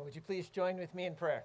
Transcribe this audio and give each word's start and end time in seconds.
Well, 0.00 0.06
would 0.06 0.14
you 0.14 0.22
please 0.22 0.48
join 0.48 0.78
with 0.78 0.94
me 0.94 1.04
in 1.04 1.14
prayer? 1.14 1.44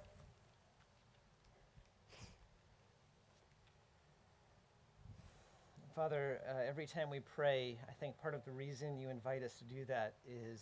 Father, 5.94 6.40
uh, 6.50 6.62
every 6.66 6.86
time 6.86 7.10
we 7.10 7.20
pray, 7.20 7.78
I 7.90 7.92
think 7.92 8.18
part 8.18 8.34
of 8.34 8.46
the 8.46 8.54
reason 8.54 8.98
you 8.98 9.10
invite 9.10 9.44
us 9.44 9.56
to 9.56 9.66
do 9.66 9.84
that 9.90 10.14
is 10.26 10.62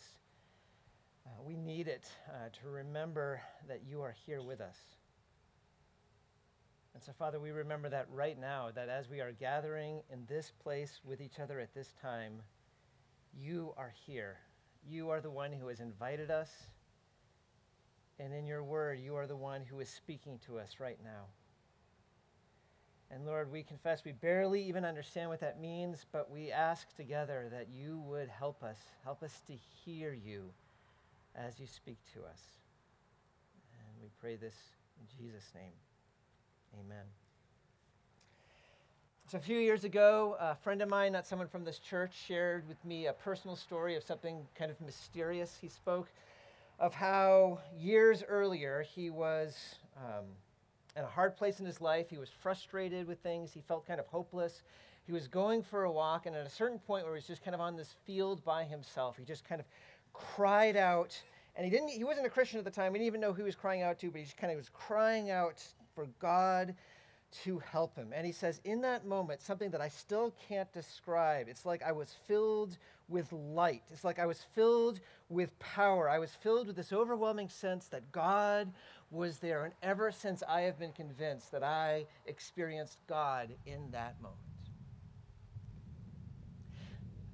uh, 1.28 1.30
we 1.46 1.56
need 1.56 1.88
it 1.88 2.08
uh, 2.30 2.50
to 2.64 2.70
remember 2.72 3.40
that 3.68 3.82
you 3.88 4.02
are 4.02 4.16
here 4.26 4.42
with 4.42 4.60
us. 4.60 4.78
And 6.96 7.04
so, 7.04 7.12
Father, 7.12 7.40
we 7.40 7.52
remember 7.52 7.90
that 7.90 8.08
right 8.12 8.40
now, 8.42 8.72
that 8.74 8.90
as 8.90 9.08
we 9.08 9.22
are 9.22 9.34
gathering 9.34 10.02
in 10.12 10.26
this 10.28 10.52
place 10.64 11.00
with 11.06 11.22
each 11.22 11.40
other 11.40 11.60
at 11.60 11.76
this 11.76 11.94
time, 12.02 12.42
you 13.40 13.72
are 13.78 13.94
here. 14.08 14.38
You 14.84 15.12
are 15.12 15.22
the 15.22 15.30
one 15.30 15.52
who 15.52 15.68
has 15.68 15.80
invited 15.80 16.32
us. 16.32 16.50
And 18.20 18.34
in 18.34 18.46
your 18.46 18.64
word, 18.64 19.00
you 19.00 19.16
are 19.16 19.28
the 19.28 19.36
one 19.36 19.62
who 19.62 19.80
is 19.80 19.90
speaking 19.90 20.40
to 20.46 20.60
us 20.60 20.76
right 20.80 21.00
now. 21.04 21.26
And 23.12 23.26
Lord, 23.26 23.52
we 23.52 23.62
confess 23.62 24.04
we 24.04 24.12
barely 24.12 24.64
even 24.64 24.86
understand 24.86 25.30
what 25.30 25.40
that 25.42 25.60
means, 25.60 26.06
but 26.12 26.32
we 26.32 26.52
ask 26.52 26.96
together 26.96 27.48
that 27.52 27.68
you 27.70 28.00
would 28.08 28.28
help 28.28 28.64
us, 28.64 28.78
help 29.04 29.22
us 29.22 29.42
to 29.48 29.54
hear 29.54 30.14
you 30.14 30.50
as 31.36 31.60
you 31.60 31.68
speak 31.68 31.98
to 32.14 32.20
us. 32.22 32.42
And 33.78 34.02
we 34.02 34.10
pray 34.20 34.36
this 34.36 34.56
in 35.00 35.06
Jesus' 35.18 35.52
name. 35.54 35.74
Amen. 36.80 37.06
So, 39.28 39.38
a 39.38 39.42
few 39.42 39.58
years 39.58 39.84
ago, 39.84 40.36
a 40.40 40.56
friend 40.56 40.82
of 40.82 40.90
mine, 40.90 41.12
not 41.14 41.26
someone 41.26 41.48
from 41.48 41.64
this 41.64 41.80
church, 41.80 42.14
shared 42.28 42.68
with 42.68 42.84
me 42.84 43.08
a 43.08 43.14
personal 43.14 43.56
story 43.56 43.96
of 43.96 44.04
something 44.04 44.46
kind 44.56 44.70
of 44.70 44.82
mysterious. 44.82 45.58
He 45.60 45.70
spoke 45.70 46.10
of 46.84 46.94
how 46.94 47.60
years 47.80 48.26
earlier 48.28 48.82
he 48.94 49.10
was 49.10 49.76
um, 49.96 50.26
in 50.98 51.04
a 51.04 51.08
hard 51.08 51.38
place 51.38 51.62
in 51.62 51.66
his 51.66 51.80
life. 51.80 52.10
He 52.10 52.18
was 52.18 52.30
frustrated 52.30 53.08
with 53.08 53.20
things, 53.20 53.54
he 53.54 53.62
felt 53.62 53.88
kind 53.88 54.02
of 54.02 54.08
hopeless. 54.08 54.64
He 55.06 55.14
was 55.14 55.30
going 55.30 55.64
for 55.64 55.86
a 55.86 55.92
walk, 55.92 56.26
and 56.26 56.36
at 56.36 56.46
a 56.46 56.50
certain 56.50 56.80
point 56.80 57.06
where 57.06 57.14
he 57.14 57.20
was 57.20 57.28
just 57.28 57.42
kind 57.42 57.56
of 57.56 57.62
on 57.62 57.78
this 57.78 57.96
field 58.06 58.44
by 58.44 58.66
himself, 58.66 59.16
he 59.18 59.24
just 59.24 59.48
kind 59.48 59.62
of 59.62 59.68
cried 60.12 60.76
out. 60.76 61.18
And 61.56 61.64
he 61.64 61.72
didn't 61.72 61.88
he 61.88 62.04
wasn't 62.04 62.26
a 62.26 62.30
Christian 62.30 62.60
at 62.60 62.66
the 62.66 62.72
time. 62.72 62.92
He 62.94 63.00
didn't 63.00 63.08
even 63.08 63.22
know 63.22 63.32
who 63.32 63.44
he 63.44 63.46
was 63.46 63.56
crying 63.56 63.82
out 63.82 63.98
to, 64.00 64.12
but 64.12 64.18
he 64.18 64.26
just 64.26 64.36
kind 64.36 64.52
of 64.52 64.58
was 64.58 64.70
crying 64.74 65.32
out 65.32 65.64
for 65.96 66.08
God 66.20 66.76
to 67.44 67.60
help 67.60 67.96
him. 67.96 68.12
And 68.14 68.26
he 68.26 68.32
says, 68.32 68.62
in 68.64 68.82
that 68.82 69.06
moment, 69.06 69.42
something 69.42 69.72
that 69.72 69.82
I 69.82 69.90
still 69.90 70.34
can't 70.48 70.72
describe, 70.72 71.48
it's 71.48 71.66
like 71.66 71.84
I 71.84 71.92
was 71.92 72.16
filled 72.28 72.78
with 73.10 73.32
light. 73.32 73.84
It's 73.92 74.04
like 74.04 74.20
I 74.20 74.26
was 74.26 74.46
filled 74.54 75.00
with 75.30 75.58
power. 75.60 76.10
I 76.10 76.20
was 76.20 76.32
filled 76.32 76.68
with 76.68 76.76
this 76.76 76.94
overwhelming 76.94 77.50
sense 77.50 77.88
that 77.88 78.12
God 78.12 78.72
was 79.12 79.40
there. 79.40 79.66
And 79.66 79.74
ever 79.84 80.12
since 80.12 80.44
I 80.48 80.62
have 80.62 80.80
been 80.80 80.94
convinced 80.94 81.52
that 81.52 81.64
I 81.64 82.06
experienced 82.26 82.98
God 83.08 83.50
in 83.66 83.92
that 83.92 84.22
moment. 84.22 84.40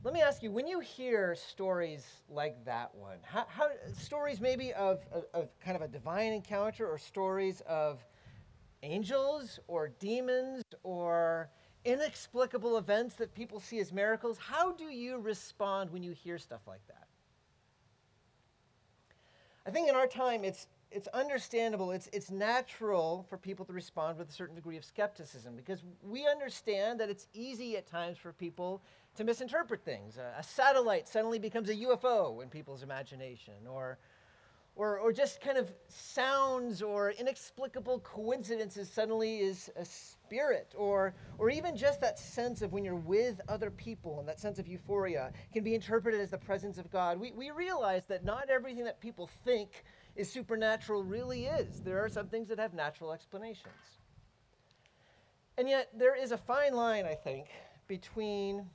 Let 0.02 0.14
me 0.14 0.22
ask 0.22 0.42
you, 0.42 0.50
when 0.50 0.66
you 0.66 0.80
hear 0.80 1.36
stories 1.36 2.06
like 2.30 2.64
that 2.64 2.96
one, 2.96 3.18
how, 3.22 3.46
how 3.50 3.68
stories 3.98 4.40
maybe 4.40 4.72
of, 4.74 5.02
of, 5.12 5.26
of 5.34 5.50
kind 5.60 5.76
of 5.76 5.82
a 5.82 5.90
divine 5.90 6.32
encounter 6.32 6.88
or 6.88 6.98
stories 6.98 7.62
of 7.68 8.00
angels 8.84 9.60
or 9.68 9.90
demons 10.00 10.64
or 10.84 11.50
inexplicable 11.86 12.78
events 12.78 13.16
that 13.16 13.34
people 13.34 13.60
see 13.60 13.80
as 13.80 13.92
miracles, 13.92 14.38
how 14.38 14.72
do 14.72 14.86
you 14.86 15.18
respond 15.20 15.92
when 15.92 16.04
you 16.04 16.12
hear 16.12 16.38
stuff 16.38 16.62
like 16.68 16.86
that? 16.88 17.08
I 19.66 19.72
think 19.72 19.90
in 19.90 19.96
our 19.96 20.08
time 20.08 20.44
it's 20.44 20.68
it's 20.92 21.08
understandable, 21.10 21.92
it's, 21.92 22.10
it's 22.12 22.32
natural 22.32 23.26
for 23.30 23.38
people 23.38 23.64
to 23.66 23.74
respond 23.74 24.18
with 24.18 24.30
a 24.30 24.32
certain 24.32 24.56
degree 24.56 24.78
of 24.78 24.84
skepticism 24.84 25.56
because 25.56 25.84
we 26.02 26.28
understand 26.28 27.00
that 27.00 27.10
it's 27.10 27.28
easy 27.34 27.78
at 27.78 27.86
times 27.86 28.18
for 28.18 28.34
people 28.34 28.82
to 29.16 29.24
misinterpret 29.24 29.84
things. 29.84 30.18
A, 30.18 30.40
a 30.40 30.44
satellite 30.44 31.08
suddenly 31.08 31.38
becomes 31.38 31.70
a 31.70 31.76
UFO 31.76 32.42
in 32.42 32.50
people's 32.50 32.82
imagination, 32.82 33.54
or 33.70 34.00
or, 34.80 34.98
or 34.98 35.12
just 35.12 35.42
kind 35.42 35.58
of 35.58 35.70
sounds 35.90 36.82
or 36.82 37.12
inexplicable 37.12 38.00
coincidences 38.00 38.90
suddenly 38.90 39.40
is 39.40 39.70
a 39.76 39.84
spirit, 39.84 40.74
or, 40.78 41.14
or 41.38 41.50
even 41.50 41.76
just 41.76 42.00
that 42.00 42.18
sense 42.18 42.62
of 42.62 42.72
when 42.72 42.86
you're 42.86 42.96
with 42.96 43.42
other 43.50 43.70
people 43.72 44.20
and 44.20 44.28
that 44.30 44.40
sense 44.40 44.58
of 44.58 44.70
euphoria 44.70 45.34
can 45.52 45.66
be 45.66 45.76
interpreted 45.76 46.22
as 46.22 46.30
the 46.32 46.38
presence 46.38 46.78
of 46.78 46.90
God. 46.90 47.20
We, 47.20 47.34
we 47.34 47.52
realize 47.52 48.06
that 48.06 48.24
not 48.24 48.50
everything 48.50 48.86
that 48.86 49.02
people 49.02 49.30
think 49.44 49.84
is 50.16 50.32
supernatural 50.32 51.04
really 51.04 51.48
is. 51.48 51.82
There 51.82 52.02
are 52.02 52.10
some 52.10 52.28
things 52.28 52.48
that 52.48 52.58
have 52.58 52.74
natural 52.74 53.12
explanations. 53.12 53.74
And 55.58 55.68
yet, 55.68 55.90
there 55.94 56.16
is 56.16 56.32
a 56.32 56.38
fine 56.38 56.74
line, 56.74 57.04
I 57.06 57.16
think, 57.16 57.48
between 57.90 58.66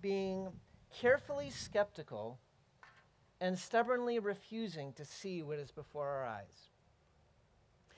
being 0.00 0.48
carefully 0.90 1.50
skeptical 1.50 2.38
and 3.40 3.58
stubbornly 3.58 4.18
refusing 4.18 4.92
to 4.94 5.04
see 5.04 5.42
what 5.42 5.58
is 5.58 5.70
before 5.70 6.08
our 6.08 6.26
eyes. 6.26 6.68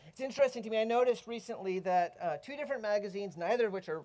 It's 0.07 0.21
interesting 0.21 0.63
to 0.63 0.71
me. 0.71 0.81
I 0.81 0.85
noticed 0.85 1.27
recently 1.27 1.79
that 1.81 2.17
uh, 2.21 2.37
two 2.43 2.57
different 2.57 2.83
magazines, 2.83 3.37
neither 3.37 3.67
of 3.67 3.73
which 3.73 3.89
are 3.89 4.03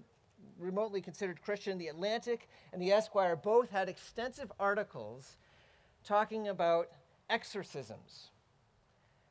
remotely 0.58 1.02
considered 1.02 1.42
Christian, 1.42 1.78
the 1.78 1.88
Atlantic 1.88 2.48
and 2.74 2.82
the 2.82 2.92
Esquire, 2.92 3.36
both 3.36 3.70
had 3.70 3.90
extensive 3.90 4.52
articles 4.60 5.38
talking 6.04 6.48
about 6.48 6.90
exorcisms. 7.30 8.30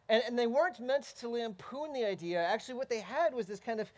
And, 0.08 0.22
and 0.26 0.38
they 0.38 0.46
weren't 0.46 0.78
meant 0.78 1.14
to 1.18 1.28
lampoon 1.28 1.92
the 1.92 2.04
idea. 2.04 2.42
Actually, 2.42 2.74
what 2.74 2.88
they 2.88 3.00
had 3.00 3.34
was 3.34 3.46
this 3.46 3.60
kind 3.60 3.80
of 3.80 3.90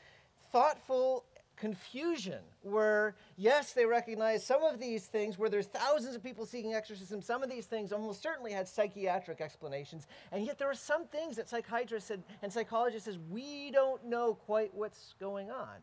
thoughtful 0.52 1.25
confusion 1.58 2.41
where, 2.62 3.14
yes, 3.36 3.72
they 3.72 3.84
recognize 3.84 4.44
some 4.44 4.62
of 4.62 4.78
these 4.78 5.06
things 5.06 5.38
where 5.38 5.48
there's 5.48 5.66
thousands 5.66 6.14
of 6.14 6.22
people 6.22 6.46
seeking 6.46 6.74
exorcism, 6.74 7.20
some 7.20 7.42
of 7.42 7.50
these 7.50 7.66
things 7.66 7.92
almost 7.92 8.22
certainly 8.22 8.52
had 8.52 8.69
psychiatric 8.69 9.41
explanations, 9.41 10.06
and 10.32 10.44
yet 10.44 10.58
there 10.58 10.70
are 10.70 10.74
some 10.74 11.06
things 11.06 11.36
that 11.36 11.48
psychiatrists 11.48 12.10
and, 12.10 12.22
and 12.42 12.52
psychologists 12.52 13.06
says 13.06 13.19
we 13.30 13.70
don't 13.70 14.04
know 14.04 14.34
quite 14.34 14.74
what's 14.74 15.14
going 15.20 15.50
on. 15.50 15.76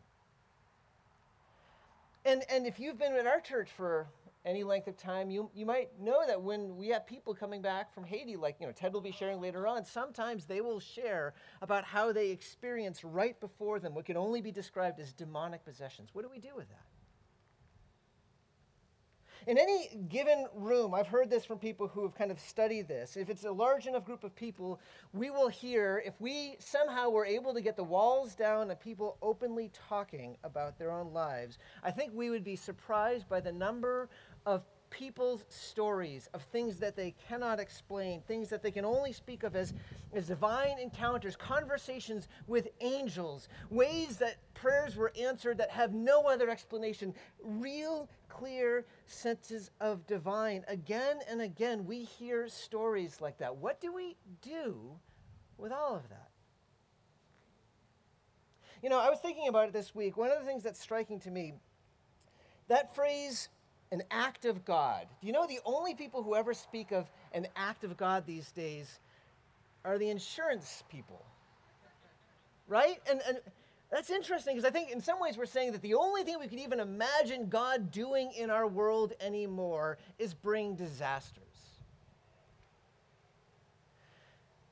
And, 2.24 2.42
and 2.50 2.66
if 2.66 2.80
you've 2.80 2.98
been 2.98 3.14
at 3.14 3.26
our 3.26 3.40
church 3.40 3.68
for 3.76 4.08
any 4.46 4.62
length 4.62 4.86
of 4.86 4.96
time, 4.96 5.28
you, 5.30 5.50
you 5.54 5.66
might 5.66 5.90
know 6.00 6.22
that 6.26 6.40
when 6.40 6.76
we 6.76 6.88
have 6.88 7.06
people 7.06 7.34
coming 7.34 7.60
back 7.60 7.92
from 7.92 8.04
Haiti, 8.04 8.36
like 8.36 8.56
you 8.60 8.66
know 8.66 8.72
Ted 8.72 8.92
will 8.92 9.00
be 9.00 9.10
sharing 9.10 9.40
later 9.40 9.66
on, 9.66 9.84
sometimes 9.84 10.46
they 10.46 10.60
will 10.60 10.80
share 10.80 11.34
about 11.60 11.84
how 11.84 12.12
they 12.12 12.30
experience 12.30 13.04
right 13.04 13.38
before 13.40 13.80
them 13.80 13.94
what 13.94 14.04
can 14.04 14.16
only 14.16 14.40
be 14.40 14.52
described 14.52 15.00
as 15.00 15.12
demonic 15.12 15.64
possessions. 15.64 16.10
What 16.12 16.22
do 16.22 16.30
we 16.30 16.38
do 16.38 16.54
with 16.56 16.68
that? 16.68 16.86
In 19.46 19.58
any 19.58 19.90
given 20.08 20.46
room, 20.56 20.92
I've 20.92 21.06
heard 21.06 21.30
this 21.30 21.44
from 21.44 21.60
people 21.60 21.86
who 21.86 22.02
have 22.02 22.16
kind 22.16 22.32
of 22.32 22.40
studied 22.40 22.88
this. 22.88 23.16
If 23.16 23.30
it's 23.30 23.44
a 23.44 23.52
large 23.52 23.86
enough 23.86 24.04
group 24.04 24.24
of 24.24 24.34
people, 24.34 24.80
we 25.12 25.30
will 25.30 25.46
hear, 25.46 26.02
if 26.04 26.20
we 26.20 26.56
somehow 26.58 27.10
were 27.10 27.24
able 27.24 27.54
to 27.54 27.60
get 27.60 27.76
the 27.76 27.84
walls 27.84 28.34
down 28.34 28.70
and 28.70 28.80
people 28.80 29.18
openly 29.22 29.70
talking 29.88 30.36
about 30.42 30.80
their 30.80 30.90
own 30.90 31.12
lives, 31.12 31.58
I 31.84 31.92
think 31.92 32.10
we 32.12 32.28
would 32.28 32.42
be 32.42 32.56
surprised 32.56 33.28
by 33.28 33.38
the 33.38 33.52
number 33.52 34.08
of 34.46 34.62
people's 34.88 35.44
stories 35.48 36.28
of 36.32 36.42
things 36.44 36.78
that 36.78 36.96
they 36.96 37.14
cannot 37.28 37.60
explain, 37.60 38.22
things 38.22 38.48
that 38.48 38.62
they 38.62 38.70
can 38.70 38.84
only 38.84 39.12
speak 39.12 39.42
of 39.42 39.54
as, 39.56 39.74
as 40.14 40.28
divine 40.28 40.78
encounters, 40.78 41.36
conversations 41.36 42.28
with 42.46 42.68
angels, 42.80 43.48
ways 43.68 44.16
that 44.16 44.36
prayers 44.54 44.96
were 44.96 45.12
answered 45.20 45.58
that 45.58 45.70
have 45.70 45.92
no 45.92 46.22
other 46.22 46.48
explanation, 46.48 47.12
real 47.42 48.08
clear 48.28 48.86
senses 49.06 49.70
of 49.80 50.06
divine. 50.06 50.64
Again 50.68 51.18
and 51.28 51.42
again, 51.42 51.84
we 51.84 52.04
hear 52.04 52.48
stories 52.48 53.20
like 53.20 53.36
that. 53.38 53.54
What 53.54 53.80
do 53.80 53.92
we 53.92 54.16
do 54.40 54.92
with 55.58 55.72
all 55.72 55.96
of 55.96 56.08
that? 56.08 56.30
You 58.82 58.90
know, 58.90 59.00
I 59.00 59.10
was 59.10 59.18
thinking 59.18 59.48
about 59.48 59.68
it 59.68 59.72
this 59.72 59.94
week. 59.94 60.16
One 60.16 60.30
of 60.30 60.38
the 60.38 60.44
things 60.44 60.62
that's 60.62 60.80
striking 60.80 61.18
to 61.20 61.30
me, 61.30 61.54
that 62.68 62.94
phrase, 62.94 63.48
an 63.92 64.02
act 64.10 64.44
of 64.44 64.64
God. 64.64 65.06
Do 65.20 65.26
you 65.26 65.32
know 65.32 65.46
the 65.46 65.60
only 65.64 65.94
people 65.94 66.22
who 66.22 66.34
ever 66.34 66.54
speak 66.54 66.92
of 66.92 67.10
an 67.32 67.46
act 67.56 67.84
of 67.84 67.96
God 67.96 68.24
these 68.26 68.50
days 68.50 69.00
are 69.84 69.98
the 69.98 70.10
insurance 70.10 70.82
people? 70.88 71.24
Right? 72.68 73.00
And, 73.08 73.20
and 73.28 73.38
that's 73.90 74.10
interesting 74.10 74.56
because 74.56 74.68
I 74.68 74.72
think 74.72 74.90
in 74.90 75.00
some 75.00 75.20
ways 75.20 75.38
we're 75.38 75.46
saying 75.46 75.72
that 75.72 75.82
the 75.82 75.94
only 75.94 76.24
thing 76.24 76.36
we 76.40 76.48
could 76.48 76.58
even 76.58 76.80
imagine 76.80 77.48
God 77.48 77.92
doing 77.92 78.32
in 78.36 78.50
our 78.50 78.66
world 78.66 79.12
anymore 79.20 79.98
is 80.18 80.34
bring 80.34 80.74
disasters. 80.74 81.42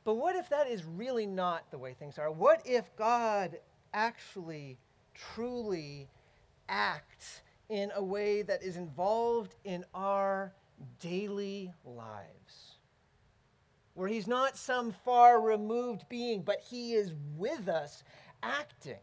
But 0.05 0.15
what 0.15 0.37
if 0.37 0.49
that 0.51 0.69
is 0.69 0.85
really 0.85 1.27
not 1.27 1.71
the 1.71 1.79
way 1.79 1.95
things 1.95 2.19
are? 2.19 2.31
What 2.31 2.61
if 2.67 2.95
God 2.97 3.57
actually, 3.95 4.77
truly 5.15 6.09
acts 6.69 7.41
in 7.69 7.91
a 7.95 8.03
way 8.03 8.43
that 8.43 8.63
is 8.63 8.77
involved 8.77 9.55
in 9.65 9.85
our 9.95 10.53
daily 11.01 11.73
lives. 11.85 12.77
where 13.95 14.09
he's 14.09 14.27
not 14.27 14.57
some 14.57 14.93
far 15.05 15.41
removed 15.41 16.09
being, 16.09 16.43
but 16.43 16.61
he 16.61 16.95
is 16.95 17.13
with 17.37 17.69
us, 17.69 18.03
acting. 18.43 18.99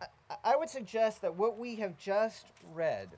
I, 0.00 0.06
I 0.44 0.56
would 0.56 0.70
suggest 0.70 1.22
that 1.22 1.36
what 1.36 1.58
we 1.58 1.76
have 1.76 1.96
just 1.98 2.46
read, 2.74 3.08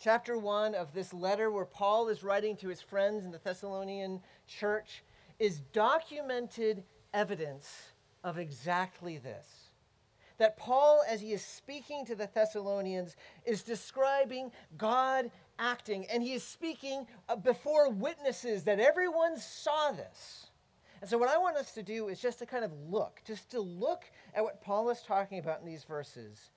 chapter 0.00 0.38
1 0.38 0.74
of 0.74 0.92
this 0.94 1.14
letter 1.14 1.50
where 1.50 1.64
Paul 1.66 2.08
is 2.08 2.24
writing 2.24 2.56
to 2.58 2.68
his 2.68 2.82
friends 2.82 3.24
in 3.24 3.30
the 3.32 3.38
Thessalonian 3.38 4.20
church, 4.46 5.02
is 5.38 5.60
documented 5.72 6.84
evidence 7.14 7.92
of 8.24 8.38
exactly 8.38 9.18
this. 9.18 9.67
That 10.38 10.56
Paul, 10.56 11.02
as 11.08 11.20
he 11.20 11.32
is 11.32 11.44
speaking 11.44 12.06
to 12.06 12.14
the 12.14 12.28
Thessalonians, 12.32 13.16
is 13.44 13.62
describing 13.62 14.52
God 14.76 15.30
acting, 15.58 16.06
and 16.06 16.22
he 16.22 16.32
is 16.32 16.44
speaking 16.44 17.06
uh, 17.28 17.36
before 17.36 17.90
witnesses 17.90 18.64
that 18.64 18.78
everyone 18.78 19.36
saw 19.36 19.90
this. 19.92 20.46
And 21.00 21.08
so, 21.08 21.18
what 21.18 21.28
I 21.28 21.38
want 21.38 21.56
us 21.56 21.72
to 21.72 21.82
do 21.82 22.08
is 22.08 22.20
just 22.20 22.38
to 22.40 22.46
kind 22.46 22.64
of 22.64 22.72
look, 22.88 23.20
just 23.26 23.50
to 23.50 23.60
look 23.60 24.04
at 24.34 24.42
what 24.42 24.60
Paul 24.60 24.90
is 24.90 25.02
talking 25.02 25.38
about 25.38 25.60
in 25.60 25.66
these 25.66 25.84
verses. 25.84 26.50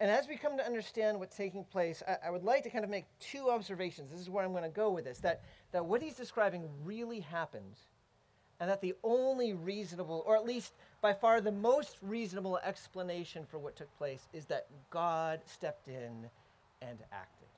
And 0.00 0.10
as 0.10 0.26
we 0.26 0.36
come 0.36 0.56
to 0.56 0.64
understand 0.64 1.18
what's 1.18 1.36
taking 1.36 1.62
place, 1.64 2.02
I, 2.08 2.28
I 2.28 2.30
would 2.30 2.42
like 2.42 2.62
to 2.62 2.70
kind 2.70 2.84
of 2.84 2.90
make 2.90 3.04
two 3.20 3.50
observations. 3.50 4.10
This 4.10 4.20
is 4.20 4.30
where 4.30 4.42
I'm 4.42 4.52
going 4.52 4.64
to 4.64 4.70
go 4.70 4.90
with 4.90 5.04
this 5.04 5.18
that, 5.18 5.42
that 5.72 5.84
what 5.84 6.02
he's 6.02 6.14
describing 6.14 6.68
really 6.84 7.20
happened, 7.20 7.76
and 8.60 8.70
that 8.70 8.80
the 8.80 8.94
only 9.04 9.52
reasonable, 9.52 10.24
or 10.26 10.36
at 10.36 10.44
least 10.44 10.72
by 11.00 11.12
far 11.12 11.40
the 11.40 11.52
most 11.52 11.96
reasonable 12.02 12.58
explanation 12.58 13.46
for 13.50 13.58
what 13.58 13.76
took 13.76 13.96
place, 13.96 14.28
is 14.32 14.44
that 14.46 14.66
God 14.90 15.40
stepped 15.46 15.88
in 15.88 16.28
and 16.82 16.98
acted. 17.12 17.48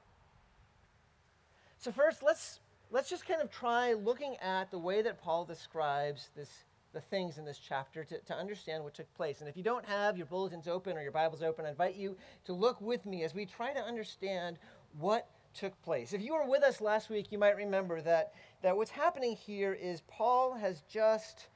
So, 1.78 1.90
first, 1.90 2.22
let's 2.22 2.60
let's 2.92 3.08
just 3.08 3.26
kind 3.26 3.40
of 3.40 3.50
try 3.50 3.94
looking 3.94 4.36
at 4.36 4.70
the 4.70 4.78
way 4.78 5.02
that 5.02 5.20
Paul 5.20 5.44
describes 5.44 6.28
this, 6.36 6.50
the 6.92 7.00
things 7.00 7.38
in 7.38 7.44
this 7.44 7.58
chapter 7.58 8.04
to, 8.04 8.18
to 8.18 8.34
understand 8.34 8.84
what 8.84 8.94
took 8.94 9.12
place. 9.14 9.40
And 9.40 9.48
if 9.48 9.56
you 9.56 9.62
don't 9.62 9.84
have 9.86 10.16
your 10.16 10.26
bulletins 10.26 10.68
open 10.68 10.96
or 10.96 11.02
your 11.02 11.10
Bibles 11.10 11.42
open, 11.42 11.64
I 11.64 11.70
invite 11.70 11.96
you 11.96 12.16
to 12.44 12.52
look 12.52 12.80
with 12.80 13.06
me 13.06 13.24
as 13.24 13.34
we 13.34 13.46
try 13.46 13.72
to 13.72 13.80
understand 13.80 14.58
what 14.98 15.26
took 15.54 15.80
place. 15.82 16.12
If 16.12 16.22
you 16.22 16.34
were 16.34 16.46
with 16.46 16.62
us 16.62 16.80
last 16.80 17.08
week, 17.08 17.32
you 17.32 17.38
might 17.38 17.56
remember 17.56 18.00
that, 18.02 18.34
that 18.62 18.76
what's 18.76 18.90
happening 18.90 19.36
here 19.36 19.72
is 19.72 20.02
Paul 20.02 20.54
has 20.54 20.82
just 20.82 21.48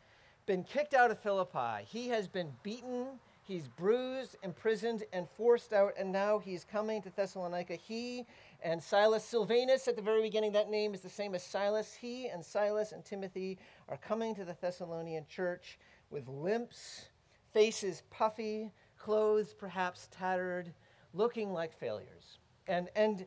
been 0.47 0.63
kicked 0.63 0.95
out 0.95 1.11
of 1.11 1.19
Philippi. 1.19 1.85
He 1.85 2.09
has 2.09 2.29
been 2.29 2.53
beaten, 2.63 3.07
he's 3.43 3.67
bruised, 3.67 4.37
imprisoned, 4.43 5.05
and 5.13 5.29
forced 5.37 5.73
out, 5.73 5.93
and 5.99 6.11
now 6.11 6.39
he's 6.39 6.65
coming 6.65 7.03
to 7.03 7.11
Thessalonica. 7.11 7.75
He 7.75 8.25
and 8.63 8.83
Silas 8.83 9.25
Silvanus, 9.25 9.89
at 9.89 9.97
the 9.97 10.03
very 10.03 10.23
beginning, 10.23 10.53
that 10.53 10.71
name 10.71 10.95
is 10.95 11.01
the 11.01 11.09
same 11.09 11.35
as 11.35 11.43
Silas. 11.45 11.95
He 11.95 12.29
and 12.29 12.45
Silas 12.45 12.93
and 12.93 13.05
Timothy 13.05 13.59
are 13.89 13.99
coming 13.99 14.35
to 14.37 14.45
the 14.45 14.57
Thessalonian 14.61 15.27
church 15.29 15.79
with 16.11 16.29
limps, 16.29 17.07
faces 17.53 18.03
puffy, 18.11 18.71
clothes 18.99 19.53
perhaps 19.53 20.09
tattered, 20.11 20.73
looking 21.13 21.53
like 21.53 21.73
failures. 21.73 22.39
And, 22.69 22.89
and 22.95 23.27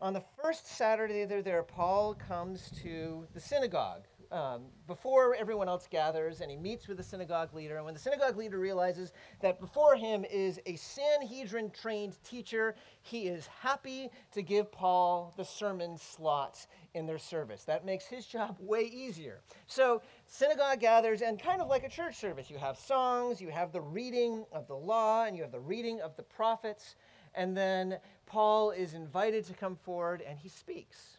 on 0.00 0.12
the 0.12 0.22
first 0.40 0.66
Saturday 0.66 1.24
they're 1.24 1.42
there, 1.42 1.62
Paul 1.62 2.14
comes 2.14 2.70
to 2.82 3.26
the 3.34 3.40
synagogue 3.40 4.04
um, 4.30 4.62
before 4.86 5.34
everyone 5.34 5.68
else 5.68 5.88
gathers 5.90 6.40
and 6.40 6.50
he 6.50 6.56
meets 6.56 6.86
with 6.88 6.96
the 6.96 7.02
synagogue 7.02 7.54
leader. 7.54 7.76
And 7.76 7.84
when 7.84 7.94
the 7.94 8.00
synagogue 8.00 8.36
leader 8.36 8.58
realizes 8.58 9.12
that 9.40 9.60
before 9.60 9.96
him 9.96 10.24
is 10.30 10.60
a 10.66 10.76
Sanhedrin 10.76 11.70
trained 11.70 12.22
teacher, 12.24 12.74
he 13.02 13.28
is 13.28 13.46
happy 13.46 14.10
to 14.32 14.42
give 14.42 14.70
Paul 14.70 15.32
the 15.36 15.44
sermon 15.44 15.96
slots 15.96 16.68
in 16.94 17.06
their 17.06 17.18
service. 17.18 17.64
That 17.64 17.84
makes 17.84 18.06
his 18.06 18.26
job 18.26 18.56
way 18.60 18.82
easier. 18.82 19.40
So, 19.66 20.02
synagogue 20.26 20.80
gathers, 20.80 21.22
and 21.22 21.40
kind 21.40 21.60
of 21.60 21.68
like 21.68 21.84
a 21.84 21.88
church 21.88 22.16
service, 22.16 22.50
you 22.50 22.58
have 22.58 22.78
songs, 22.78 23.40
you 23.40 23.50
have 23.50 23.72
the 23.72 23.80
reading 23.80 24.44
of 24.52 24.66
the 24.66 24.76
law, 24.76 25.24
and 25.24 25.36
you 25.36 25.42
have 25.42 25.52
the 25.52 25.60
reading 25.60 26.00
of 26.00 26.16
the 26.16 26.22
prophets. 26.22 26.96
And 27.34 27.56
then 27.56 27.98
Paul 28.26 28.72
is 28.72 28.94
invited 28.94 29.44
to 29.46 29.54
come 29.54 29.76
forward 29.76 30.22
and 30.26 30.38
he 30.38 30.48
speaks. 30.48 31.17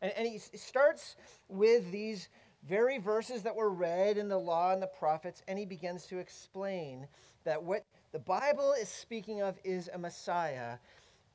And, 0.00 0.12
and 0.16 0.26
he 0.26 0.38
starts 0.38 1.16
with 1.48 1.90
these 1.90 2.28
very 2.68 2.98
verses 2.98 3.42
that 3.42 3.54
were 3.54 3.70
read 3.70 4.18
in 4.18 4.28
the 4.28 4.38
law 4.38 4.72
and 4.72 4.82
the 4.82 4.86
prophets, 4.86 5.42
and 5.48 5.58
he 5.58 5.64
begins 5.64 6.06
to 6.06 6.18
explain 6.18 7.06
that 7.44 7.62
what 7.62 7.84
the 8.12 8.18
Bible 8.18 8.74
is 8.80 8.88
speaking 8.88 9.42
of 9.42 9.58
is 9.64 9.88
a 9.92 9.98
Messiah, 9.98 10.78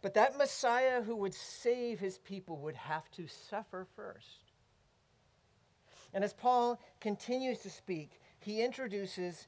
but 0.01 0.13
that 0.15 0.37
Messiah 0.37 1.01
who 1.01 1.15
would 1.15 1.33
save 1.33 1.99
his 1.99 2.17
people 2.19 2.57
would 2.57 2.75
have 2.75 3.09
to 3.11 3.27
suffer 3.27 3.87
first. 3.95 4.51
And 6.13 6.23
as 6.23 6.33
Paul 6.33 6.79
continues 6.99 7.59
to 7.59 7.69
speak, 7.69 8.19
he 8.39 8.61
introduces 8.61 9.47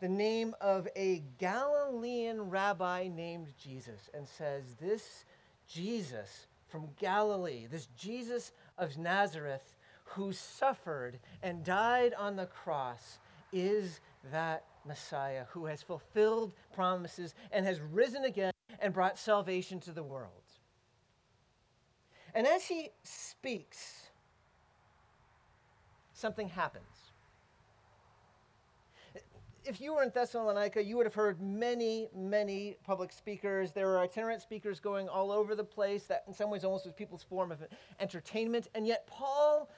the 0.00 0.08
name 0.08 0.54
of 0.60 0.88
a 0.96 1.22
Galilean 1.38 2.40
rabbi 2.48 3.08
named 3.08 3.48
Jesus 3.62 4.08
and 4.14 4.26
says, 4.26 4.76
This 4.80 5.24
Jesus 5.68 6.46
from 6.70 6.88
Galilee, 6.98 7.66
this 7.70 7.88
Jesus 7.96 8.52
of 8.78 8.96
Nazareth 8.96 9.76
who 10.04 10.32
suffered 10.32 11.18
and 11.42 11.64
died 11.64 12.14
on 12.14 12.36
the 12.36 12.46
cross, 12.46 13.18
is 13.52 14.00
that 14.32 14.64
Messiah 14.86 15.44
who 15.50 15.66
has 15.66 15.82
fulfilled 15.82 16.52
promises 16.72 17.34
and 17.52 17.64
has 17.66 17.80
risen 17.80 18.24
again 18.24 18.52
and 18.80 18.94
brought 18.94 19.18
salvation 19.18 19.78
to 19.80 19.92
the 19.92 20.02
world. 20.02 20.30
And 22.34 22.46
as 22.46 22.64
he 22.64 22.90
speaks, 23.02 24.10
something 26.12 26.48
happens 26.48 26.84
if 29.70 29.80
you 29.80 29.94
were 29.94 30.02
in 30.02 30.10
Thessalonica, 30.10 30.82
you 30.82 30.96
would 30.96 31.06
have 31.06 31.14
heard 31.14 31.40
many, 31.40 32.08
many 32.14 32.76
public 32.84 33.12
speakers. 33.12 33.70
There 33.70 33.88
are 33.90 34.00
itinerant 34.00 34.42
speakers 34.42 34.80
going 34.80 35.08
all 35.08 35.30
over 35.30 35.54
the 35.54 35.62
place. 35.62 36.04
That, 36.04 36.24
in 36.26 36.34
some 36.34 36.50
ways, 36.50 36.64
almost 36.64 36.86
was 36.86 36.94
people's 36.94 37.22
form 37.22 37.52
of 37.52 37.62
entertainment. 38.00 38.66
And 38.74 38.84
yet, 38.84 39.06
Paul, 39.06 39.70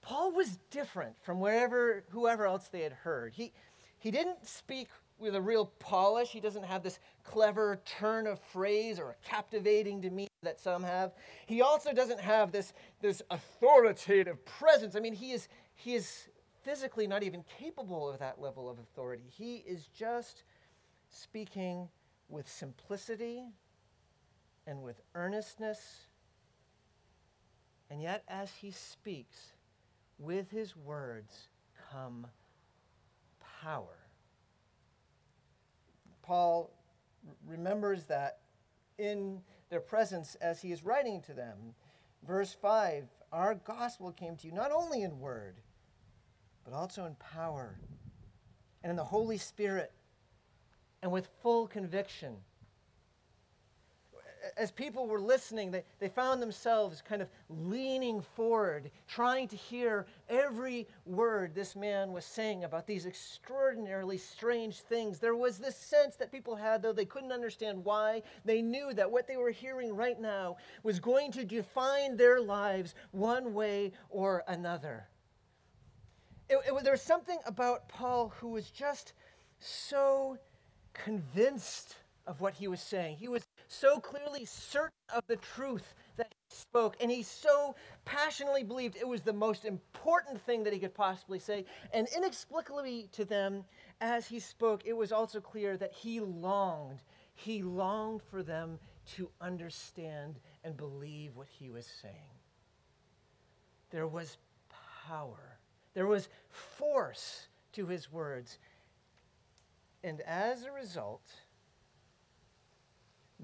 Paul 0.00 0.32
was 0.32 0.58
different 0.70 1.22
from 1.22 1.40
wherever, 1.40 2.04
whoever 2.08 2.46
else 2.46 2.68
they 2.68 2.80
had 2.80 2.94
heard. 2.94 3.34
He, 3.34 3.52
he 3.98 4.10
didn't 4.10 4.46
speak 4.46 4.88
with 5.18 5.34
a 5.34 5.40
real 5.40 5.66
polish. 5.78 6.30
He 6.30 6.40
doesn't 6.40 6.64
have 6.64 6.82
this 6.82 6.98
clever 7.22 7.82
turn 7.84 8.26
of 8.26 8.40
phrase 8.40 8.98
or 8.98 9.10
a 9.10 9.28
captivating 9.28 10.00
demeanor 10.00 10.28
that 10.42 10.58
some 10.58 10.82
have. 10.82 11.12
He 11.44 11.60
also 11.60 11.92
doesn't 11.92 12.20
have 12.20 12.50
this, 12.50 12.72
this 13.02 13.20
authoritative 13.30 14.42
presence. 14.46 14.96
I 14.96 15.00
mean, 15.00 15.14
he 15.14 15.32
is, 15.32 15.48
he 15.74 15.94
is 15.94 16.28
physically 16.64 17.06
not 17.06 17.22
even 17.22 17.44
capable 17.58 18.08
of 18.08 18.18
that 18.18 18.40
level 18.40 18.68
of 18.68 18.78
authority. 18.78 19.24
He 19.28 19.56
is 19.66 19.88
just 19.96 20.42
speaking 21.10 21.88
with 22.28 22.48
simplicity 22.48 23.44
and 24.66 24.82
with 24.82 25.00
earnestness. 25.14 26.06
And 27.90 28.02
yet, 28.02 28.24
as 28.28 28.50
he 28.50 28.70
speaks, 28.70 29.52
with 30.18 30.50
his 30.50 30.74
words 30.76 31.48
come 31.92 32.26
power. 33.62 33.98
Paul 36.22 36.70
remembers 37.46 38.04
that 38.04 38.38
in 38.98 39.40
their 39.68 39.80
presence 39.80 40.34
as 40.36 40.62
he 40.62 40.72
is 40.72 40.84
writing 40.84 41.20
to 41.22 41.34
them. 41.34 41.74
Verse 42.26 42.52
5 42.52 43.04
Our 43.32 43.54
gospel 43.54 44.12
came 44.12 44.36
to 44.36 44.46
you 44.46 44.52
not 44.52 44.72
only 44.72 45.02
in 45.02 45.18
word, 45.18 45.56
but 46.64 46.72
also 46.72 47.04
in 47.04 47.14
power 47.16 47.78
and 48.82 48.90
in 48.90 48.96
the 48.96 49.04
Holy 49.04 49.38
Spirit 49.38 49.92
and 51.02 51.12
with 51.12 51.28
full 51.42 51.66
conviction. 51.66 52.34
As 54.58 54.70
people 54.70 55.06
were 55.06 55.20
listening, 55.20 55.70
they, 55.70 55.84
they 55.98 56.08
found 56.08 56.40
themselves 56.40 57.02
kind 57.06 57.22
of 57.22 57.28
leaning 57.48 58.20
forward, 58.20 58.90
trying 59.08 59.48
to 59.48 59.56
hear 59.56 60.06
every 60.28 60.86
word 61.06 61.54
this 61.54 61.74
man 61.74 62.12
was 62.12 62.26
saying 62.26 62.64
about 62.64 62.86
these 62.86 63.06
extraordinarily 63.06 64.18
strange 64.18 64.80
things. 64.80 65.18
There 65.18 65.34
was 65.34 65.58
this 65.58 65.76
sense 65.76 66.16
that 66.16 66.30
people 66.30 66.54
had, 66.56 66.82
though 66.82 66.92
they 66.92 67.06
couldn't 67.06 67.32
understand 67.32 67.82
why, 67.84 68.22
they 68.44 68.60
knew 68.60 68.92
that 68.92 69.10
what 69.10 69.26
they 69.26 69.38
were 69.38 69.50
hearing 69.50 69.96
right 69.96 70.20
now 70.20 70.56
was 70.82 71.00
going 71.00 71.32
to 71.32 71.44
define 71.44 72.16
their 72.16 72.40
lives 72.40 72.94
one 73.12 73.54
way 73.54 73.92
or 74.10 74.44
another 74.46 75.06
it, 76.60 76.72
it, 76.72 76.84
there 76.84 76.92
was 76.92 77.02
something 77.02 77.38
about 77.46 77.88
Paul 77.88 78.32
who 78.40 78.48
was 78.48 78.70
just 78.70 79.14
so 79.60 80.38
convinced 80.94 81.96
of 82.26 82.40
what 82.40 82.54
he 82.54 82.68
was 82.68 82.80
saying. 82.80 83.16
He 83.16 83.28
was 83.28 83.46
so 83.68 83.98
clearly 84.00 84.44
certain 84.46 84.90
of 85.14 85.24
the 85.26 85.36
truth 85.36 85.94
that 86.16 86.28
he 86.32 86.56
spoke, 86.56 86.96
and 87.00 87.10
he 87.10 87.22
so 87.22 87.76
passionately 88.04 88.62
believed 88.64 88.96
it 88.96 89.08
was 89.08 89.22
the 89.22 89.32
most 89.32 89.64
important 89.66 90.40
thing 90.40 90.64
that 90.64 90.72
he 90.72 90.78
could 90.78 90.94
possibly 90.94 91.38
say. 91.38 91.66
And 91.92 92.08
inexplicably 92.16 93.08
to 93.12 93.24
them, 93.24 93.64
as 94.00 94.26
he 94.26 94.40
spoke, 94.40 94.82
it 94.86 94.94
was 94.94 95.12
also 95.12 95.40
clear 95.40 95.76
that 95.78 95.92
he 95.92 96.20
longed. 96.20 97.02
He 97.34 97.62
longed 97.62 98.22
for 98.22 98.42
them 98.42 98.78
to 99.16 99.30
understand 99.40 100.40
and 100.64 100.76
believe 100.76 101.36
what 101.36 101.48
he 101.48 101.70
was 101.70 101.86
saying. 102.02 102.14
there 103.90 104.06
was 104.08 104.38
power, 105.06 105.58
there 105.94 106.06
was 106.06 106.28
force 106.50 107.46
to 107.72 107.86
his 107.86 108.12
words. 108.12 108.58
And 110.02 110.20
as 110.22 110.64
a 110.64 110.72
result, 110.72 111.22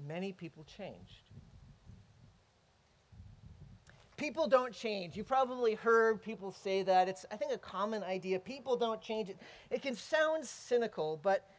many 0.07 0.31
people 0.31 0.63
changed. 0.63 1.23
People 4.17 4.47
don't 4.47 4.71
change. 4.71 5.17
You 5.17 5.23
probably 5.23 5.73
heard 5.73 6.21
people 6.21 6.51
say 6.51 6.83
that. 6.83 7.07
It's, 7.07 7.25
I 7.31 7.37
think, 7.37 7.51
a 7.51 7.57
common 7.57 8.03
idea. 8.03 8.37
People 8.37 8.75
don't 8.75 9.01
change. 9.01 9.29
It, 9.29 9.39
it 9.71 9.81
can 9.81 9.95
sound 9.95 10.45
cynical, 10.45 11.19
but, 11.23 11.49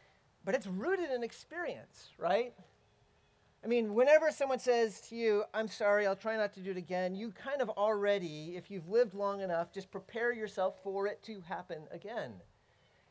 but 0.45 0.55
it's 0.55 0.67
rooted 0.67 1.11
in 1.11 1.23
experience, 1.23 2.11
right? 2.17 2.53
I 3.63 3.67
mean, 3.67 3.93
whenever 3.93 4.29
someone 4.29 4.59
says 4.59 4.99
to 5.07 5.15
you, 5.15 5.45
I'm 5.53 5.69
sorry, 5.69 6.05
I'll 6.05 6.17
try 6.17 6.35
not 6.35 6.53
to 6.55 6.59
do 6.59 6.71
it 6.71 6.77
again, 6.77 7.15
you 7.15 7.31
kind 7.31 7.61
of 7.61 7.69
already, 7.69 8.55
if 8.57 8.69
you've 8.69 8.89
lived 8.89 9.13
long 9.13 9.39
enough, 9.39 9.71
just 9.71 9.89
prepare 9.89 10.33
yourself 10.33 10.75
for 10.83 11.07
it 11.07 11.23
to 11.23 11.39
happen 11.47 11.83
again. 11.89 12.33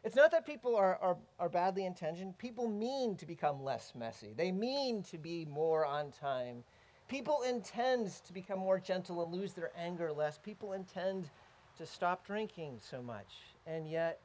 It's 0.04 0.16
not 0.16 0.30
that 0.32 0.44
people 0.44 0.76
are, 0.76 0.99
are, 0.99 1.16
are 1.38 1.49
badly 1.49 1.87
intentioned. 1.87 2.37
People 2.37 2.68
mean 2.68 3.16
to 3.16 3.25
become 3.25 3.62
less 3.62 3.94
messy, 3.94 4.35
they 4.37 4.52
mean 4.52 5.02
to 5.04 5.16
be 5.16 5.47
more 5.47 5.87
on 5.87 6.11
time. 6.11 6.64
People 7.09 7.42
intend 7.49 8.11
to 8.26 8.32
become 8.32 8.59
more 8.59 8.78
gentle 8.78 9.23
and 9.23 9.32
lose 9.32 9.52
their 9.52 9.71
anger 9.76 10.12
less. 10.12 10.38
People 10.38 10.73
intend 10.73 11.28
to 11.76 11.85
stop 11.85 12.26
drinking 12.26 12.78
so 12.80 13.02
much. 13.02 13.35
And 13.66 13.87
yet, 13.87 14.21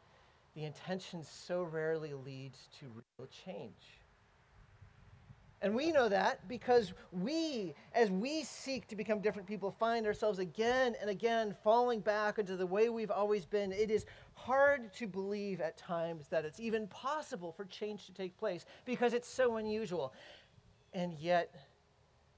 the 0.56 0.64
intention 0.64 1.24
so 1.24 1.64
rarely 1.64 2.14
leads 2.14 2.70
to 2.80 2.86
real 2.86 3.28
change. 3.46 4.00
And 5.62 5.74
we 5.74 5.92
know 5.92 6.08
that 6.08 6.48
because 6.48 6.94
we, 7.12 7.74
as 7.94 8.12
we 8.12 8.44
seek 8.44 8.88
to 8.90 8.96
become 8.96 9.22
different 9.22 9.48
people, 9.48 9.72
find 9.72 10.06
ourselves 10.06 10.38
again 10.38 10.96
and 11.02 11.10
again 11.10 11.56
falling 11.64 12.00
back 12.00 12.38
into 12.38 12.56
the 12.56 12.68
way 12.68 12.90
we've 12.90 13.10
always 13.10 13.46
been. 13.46 13.72
It 13.72 13.90
is 13.90 14.06
hard 14.36 14.94
to 14.96 15.08
believe 15.08 15.60
at 15.60 15.76
times 15.76 16.28
that 16.28 16.46
it's 16.46 16.60
even 16.60 16.86
possible 16.88 17.52
for 17.52 17.66
change 17.66 18.06
to 18.06 18.14
take 18.14 18.38
place 18.38 18.66
because 18.86 19.14
it's 19.14 19.28
so 19.28 19.58
unusual. 19.58 20.14
And 20.94 21.14
yet, 21.14 21.56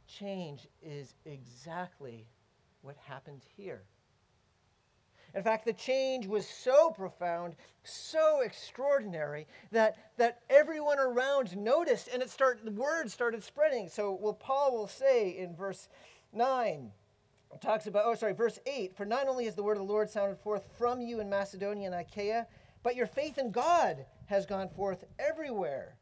change 0.07 0.67
is 0.81 1.13
exactly 1.25 2.25
what 2.81 2.95
happened 3.05 3.41
here. 3.57 3.83
In 5.35 5.43
fact, 5.43 5.65
the 5.65 5.73
change 5.73 6.27
was 6.27 6.47
so 6.47 6.89
profound, 6.91 7.55
so 7.83 8.41
extraordinary, 8.41 9.47
that, 9.71 9.97
that 10.17 10.41
everyone 10.49 10.99
around 10.99 11.55
noticed 11.55 12.09
and 12.11 12.21
it 12.21 12.29
start, 12.29 12.59
the 12.63 12.71
word 12.71 13.11
started 13.11 13.43
spreading. 13.43 13.89
So, 13.89 14.17
well, 14.19 14.33
Paul 14.33 14.71
will 14.71 14.87
say 14.87 15.37
in 15.37 15.55
verse 15.55 15.87
9, 16.33 16.91
talks 17.61 17.87
about, 17.87 18.05
oh, 18.05 18.15
sorry, 18.15 18.33
verse 18.33 18.59
8 18.65 18.95
For 18.95 19.05
not 19.05 19.27
only 19.27 19.45
has 19.45 19.55
the 19.55 19.63
word 19.63 19.77
of 19.77 19.85
the 19.85 19.91
Lord 19.91 20.09
sounded 20.09 20.37
forth 20.39 20.69
from 20.77 21.01
you 21.01 21.19
in 21.19 21.29
Macedonia 21.29 21.87
and 21.87 21.95
Achaia, 21.95 22.47
but 22.83 22.95
your 22.95 23.07
faith 23.07 23.37
in 23.37 23.51
God 23.51 24.05
has 24.27 24.45
gone 24.45 24.69
forth 24.69 25.05
everywhere. 25.17 25.95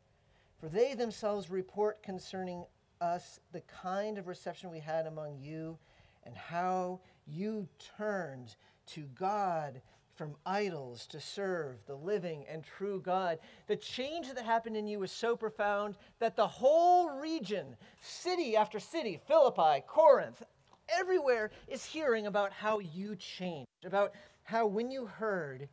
For 0.60 0.70
they 0.70 0.94
themselves 0.94 1.50
report 1.50 2.04
concerning 2.04 2.66
us 3.00 3.40
the 3.52 3.62
kind 3.62 4.18
of 4.18 4.28
reception 4.28 4.72
we 4.72 4.80
had 4.80 5.06
among 5.06 5.38
you 5.40 5.78
and 6.24 6.36
how 6.36 7.00
you 7.26 7.68
turned 7.98 8.56
to 8.88 9.08
God 9.20 9.82
from 10.15 10.36
idols 10.46 11.06
to 11.08 11.22
serve 11.22 11.77
the 11.86 11.96
living 11.96 12.44
and 12.50 12.63
true 12.63 13.00
God. 13.03 13.38
The 13.67 13.75
change 13.75 14.34
that 14.34 14.44
happened 14.44 14.75
in 14.75 14.88
you 14.88 15.00
was 15.00 15.12
so 15.12 15.36
profound 15.36 15.96
that 16.20 16.36
the 16.36 16.48
whole 16.48 17.12
region, 17.12 17.77
city 18.01 18.56
after 18.56 18.79
city, 18.79 19.20
Philippi, 19.27 19.84
Corinth, 19.88 20.41
everywhere 20.89 21.51
is 21.67 21.86
hearing 21.86 22.25
about 22.25 22.51
how 22.51 22.79
you 22.79 23.15
changed, 23.15 23.67
about 23.86 24.13
how 24.44 24.65
when 24.65 24.89
you 24.89 25.06
heard, 25.06 25.70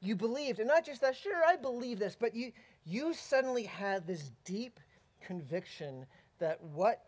you 0.00 0.16
believed. 0.16 0.58
And 0.58 0.68
not 0.68 0.86
just 0.86 1.02
that, 1.02 1.16
sure, 1.16 1.42
I 1.46 1.56
believe 1.56 1.98
this, 1.98 2.16
but 2.18 2.34
you, 2.34 2.52
you 2.86 3.12
suddenly 3.12 3.64
had 3.64 4.06
this 4.06 4.30
deep 4.44 4.80
conviction 5.20 6.06
that 6.38 6.62
what 6.62 7.04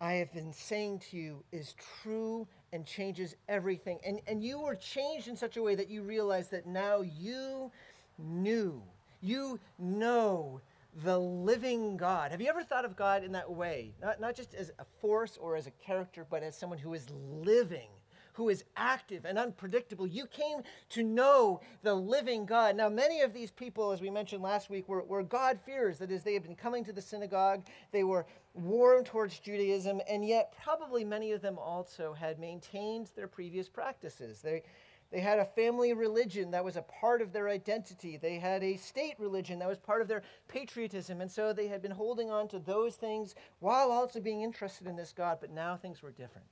I 0.00 0.14
have 0.14 0.32
been 0.32 0.52
saying 0.52 0.98
to 1.10 1.16
you 1.16 1.44
is 1.52 1.74
true 2.02 2.46
and 2.74 2.84
changes 2.84 3.36
everything. 3.48 4.00
And, 4.04 4.20
and 4.26 4.42
you 4.42 4.60
were 4.60 4.74
changed 4.74 5.28
in 5.28 5.36
such 5.36 5.56
a 5.56 5.62
way 5.62 5.76
that 5.76 5.88
you 5.88 6.02
realize 6.02 6.48
that 6.48 6.66
now 6.66 7.02
you 7.02 7.70
knew, 8.18 8.82
you 9.22 9.60
know 9.78 10.60
the 11.04 11.18
living 11.18 11.96
God. 11.96 12.32
Have 12.32 12.40
you 12.40 12.48
ever 12.48 12.64
thought 12.64 12.84
of 12.84 12.96
God 12.96 13.22
in 13.22 13.32
that 13.32 13.50
way? 13.50 13.94
Not, 14.02 14.20
not 14.20 14.34
just 14.34 14.54
as 14.54 14.72
a 14.80 14.84
force 15.00 15.38
or 15.40 15.56
as 15.56 15.68
a 15.68 15.70
character, 15.72 16.26
but 16.28 16.42
as 16.42 16.56
someone 16.56 16.78
who 16.78 16.94
is 16.94 17.06
living 17.10 17.88
who 18.34 18.48
is 18.48 18.64
active 18.76 19.24
and 19.24 19.38
unpredictable. 19.38 20.06
You 20.06 20.26
came 20.26 20.62
to 20.90 21.02
know 21.02 21.60
the 21.82 21.94
living 21.94 22.46
God. 22.46 22.76
Now, 22.76 22.88
many 22.88 23.22
of 23.22 23.32
these 23.32 23.50
people, 23.50 23.90
as 23.90 24.00
we 24.00 24.10
mentioned 24.10 24.42
last 24.42 24.70
week, 24.70 24.88
were, 24.88 25.02
were 25.02 25.22
God-fearers. 25.22 25.98
That 25.98 26.10
is, 26.10 26.22
they 26.22 26.34
had 26.34 26.42
been 26.42 26.56
coming 26.56 26.84
to 26.84 26.92
the 26.92 27.02
synagogue, 27.02 27.66
they 27.92 28.04
were 28.04 28.26
warm 28.54 29.04
towards 29.04 29.38
Judaism, 29.38 30.00
and 30.08 30.24
yet 30.24 30.54
probably 30.62 31.04
many 31.04 31.32
of 31.32 31.42
them 31.42 31.58
also 31.58 32.12
had 32.12 32.38
maintained 32.38 33.10
their 33.16 33.26
previous 33.26 33.68
practices. 33.68 34.40
They, 34.42 34.62
they 35.10 35.20
had 35.20 35.38
a 35.38 35.44
family 35.44 35.92
religion 35.92 36.50
that 36.50 36.64
was 36.64 36.76
a 36.76 36.82
part 36.82 37.22
of 37.22 37.32
their 37.32 37.48
identity. 37.48 38.16
They 38.16 38.38
had 38.38 38.64
a 38.64 38.76
state 38.76 39.14
religion 39.18 39.60
that 39.60 39.68
was 39.68 39.78
part 39.78 40.02
of 40.02 40.08
their 40.08 40.22
patriotism. 40.48 41.20
And 41.20 41.30
so 41.30 41.52
they 41.52 41.68
had 41.68 41.82
been 41.82 41.92
holding 41.92 42.32
on 42.32 42.48
to 42.48 42.58
those 42.58 42.96
things 42.96 43.36
while 43.60 43.92
also 43.92 44.20
being 44.20 44.42
interested 44.42 44.88
in 44.88 44.96
this 44.96 45.12
God. 45.12 45.38
But 45.40 45.52
now 45.52 45.76
things 45.76 46.02
were 46.02 46.10
different. 46.10 46.48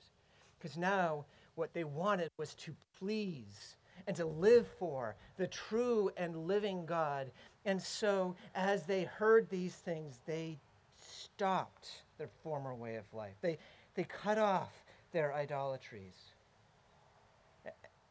Because 0.60 0.76
now 0.76 1.24
what 1.54 1.72
they 1.72 1.84
wanted 1.84 2.30
was 2.36 2.54
to 2.54 2.74
please 2.98 3.76
and 4.06 4.16
to 4.16 4.24
live 4.24 4.66
for 4.78 5.16
the 5.36 5.46
true 5.46 6.10
and 6.16 6.46
living 6.46 6.86
God. 6.86 7.30
And 7.64 7.80
so, 7.80 8.34
as 8.54 8.84
they 8.84 9.04
heard 9.04 9.48
these 9.48 9.74
things, 9.74 10.20
they 10.26 10.58
stopped 10.98 12.02
their 12.18 12.30
former 12.42 12.74
way 12.74 12.96
of 12.96 13.04
life. 13.12 13.34
They, 13.40 13.58
they 13.94 14.04
cut 14.04 14.38
off 14.38 14.72
their 15.12 15.34
idolatries. 15.34 16.16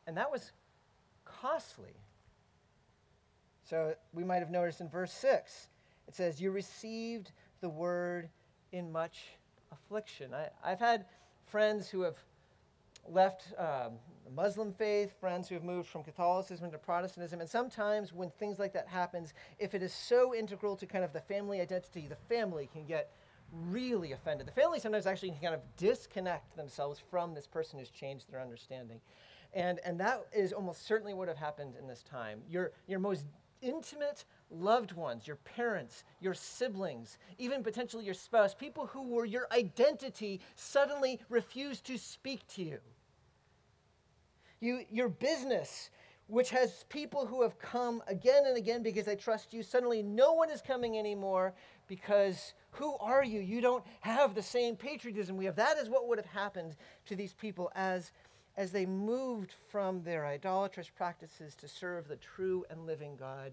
And 0.07 0.15
that 0.17 0.31
was 0.31 0.51
costly. 1.25 1.95
So, 3.63 3.95
we 4.13 4.23
might 4.23 4.39
have 4.39 4.51
noticed 4.51 4.81
in 4.81 4.89
verse 4.89 5.13
6, 5.13 5.67
it 6.07 6.15
says, 6.15 6.41
You 6.41 6.51
received 6.51 7.31
the 7.61 7.69
word 7.69 8.29
in 8.71 8.91
much 8.91 9.23
affliction. 9.71 10.33
I, 10.33 10.49
I've 10.63 10.79
had 10.79 11.05
friends 11.45 11.89
who 11.89 12.01
have 12.01 12.15
left 13.07 13.53
um, 13.57 13.93
Muslim 14.33 14.71
faith, 14.71 15.13
friends 15.19 15.49
who 15.49 15.55
have 15.55 15.63
moved 15.63 15.89
from 15.89 16.03
Catholicism 16.03 16.71
to 16.71 16.77
Protestantism. 16.77 17.41
And 17.41 17.49
sometimes 17.49 18.13
when 18.13 18.29
things 18.29 18.59
like 18.59 18.73
that 18.73 18.87
happens, 18.87 19.33
if 19.59 19.73
it 19.73 19.83
is 19.83 19.93
so 19.93 20.33
integral 20.33 20.75
to 20.77 20.85
kind 20.85 21.03
of 21.03 21.11
the 21.11 21.19
family 21.19 21.59
identity, 21.59 22.07
the 22.07 22.15
family 22.15 22.69
can 22.71 22.85
get 22.85 23.11
really 23.51 24.13
offended. 24.13 24.47
The 24.47 24.53
family 24.53 24.79
sometimes 24.79 25.05
actually 25.05 25.31
can 25.31 25.41
kind 25.41 25.55
of 25.55 25.61
disconnect 25.75 26.55
themselves 26.55 27.01
from 27.09 27.33
this 27.33 27.47
person 27.47 27.79
who's 27.79 27.89
changed 27.89 28.31
their 28.31 28.41
understanding. 28.41 29.01
And, 29.53 29.79
and 29.83 29.99
that 29.99 30.27
is 30.33 30.53
almost 30.53 30.85
certainly 30.85 31.13
what 31.13 31.27
have 31.27 31.37
happened 31.37 31.73
in 31.77 31.87
this 31.87 32.03
time. 32.03 32.39
Your, 32.49 32.71
your 32.87 32.99
most 32.99 33.25
intimate 33.61 34.25
loved 34.49 34.93
ones, 34.93 35.27
your 35.27 35.35
parents, 35.35 36.03
your 36.19 36.33
siblings, 36.33 37.17
even 37.37 37.63
potentially 37.63 38.05
your 38.05 38.13
spouse, 38.13 38.53
people 38.53 38.87
who 38.87 39.03
were 39.03 39.25
your 39.25 39.47
identity 39.51 40.39
suddenly 40.55 41.19
refuse 41.29 41.81
to 41.81 41.97
speak 41.97 42.47
to 42.47 42.63
you. 42.63 42.79
You 44.61 44.85
your 44.89 45.09
business, 45.09 45.89
which 46.27 46.49
has 46.51 46.85
people 46.87 47.25
who 47.25 47.41
have 47.41 47.59
come 47.59 48.01
again 48.07 48.43
and 48.45 48.55
again 48.55 48.81
because 48.81 49.05
they 49.05 49.17
trust 49.17 49.53
you, 49.53 49.61
suddenly 49.61 50.01
no 50.01 50.31
one 50.33 50.49
is 50.49 50.61
coming 50.61 50.97
anymore 50.97 51.53
because 51.87 52.53
who 52.71 52.95
are 52.99 53.23
you? 53.23 53.41
You 53.41 53.59
don't 53.59 53.83
have 53.99 54.33
the 54.33 54.41
same 54.41 54.77
patriotism 54.77 55.35
we 55.35 55.43
have. 55.43 55.57
That 55.57 55.77
is 55.77 55.89
what 55.89 56.07
would 56.07 56.17
have 56.17 56.25
happened 56.25 56.77
to 57.07 57.17
these 57.17 57.33
people 57.33 57.69
as, 57.75 58.13
as 58.55 58.71
they 58.71 58.85
moved 58.85 59.55
from 59.69 60.01
their 60.03 60.25
idolatrous 60.25 60.89
practices 60.89 61.53
to 61.55 61.67
serve 61.67 62.07
the 62.07 62.15
true 62.15 62.63
and 62.69 62.85
living 62.85 63.17
God 63.17 63.51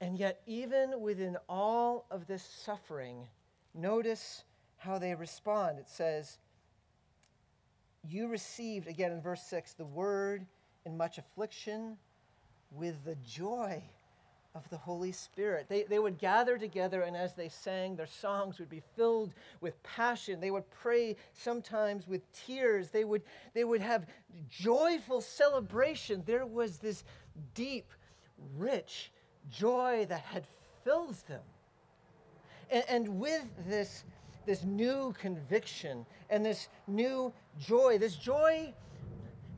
and 0.00 0.18
yet, 0.18 0.40
even 0.46 1.00
within 1.00 1.36
all 1.48 2.06
of 2.10 2.26
this 2.26 2.42
suffering, 2.42 3.28
notice 3.74 4.44
how 4.78 4.98
they 4.98 5.14
respond. 5.14 5.78
It 5.78 5.88
says, 5.88 6.38
You 8.08 8.28
received, 8.28 8.88
again 8.88 9.12
in 9.12 9.20
verse 9.20 9.42
6, 9.42 9.74
the 9.74 9.84
word 9.84 10.46
in 10.84 10.96
much 10.96 11.18
affliction 11.18 11.96
with 12.70 13.04
the 13.04 13.16
joy 13.16 13.82
of 14.54 14.68
the 14.70 14.76
Holy 14.76 15.12
Spirit. 15.12 15.66
They, 15.68 15.84
they 15.84 15.98
would 15.98 16.18
gather 16.18 16.58
together, 16.58 17.02
and 17.02 17.16
as 17.16 17.34
they 17.34 17.48
sang, 17.48 17.94
their 17.94 18.06
songs 18.06 18.58
would 18.58 18.68
be 18.68 18.82
filled 18.96 19.32
with 19.60 19.80
passion. 19.82 20.40
They 20.40 20.50
would 20.50 20.68
pray 20.70 21.16
sometimes 21.34 22.08
with 22.08 22.22
tears. 22.32 22.90
They 22.90 23.04
would, 23.04 23.22
they 23.54 23.64
would 23.64 23.80
have 23.80 24.06
joyful 24.48 25.20
celebration. 25.20 26.22
There 26.26 26.46
was 26.46 26.78
this 26.78 27.04
deep, 27.54 27.92
rich, 28.56 29.12
joy 29.50 30.06
that 30.08 30.22
had 30.22 30.44
filled 30.82 31.16
them. 31.28 31.42
And, 32.70 32.84
and 32.88 33.20
with 33.20 33.46
this, 33.68 34.04
this 34.50 34.64
new 34.64 35.14
conviction 35.20 36.04
and 36.28 36.44
this 36.44 36.68
new 36.88 37.32
joy, 37.56 37.98
this 37.98 38.16
joy 38.16 38.74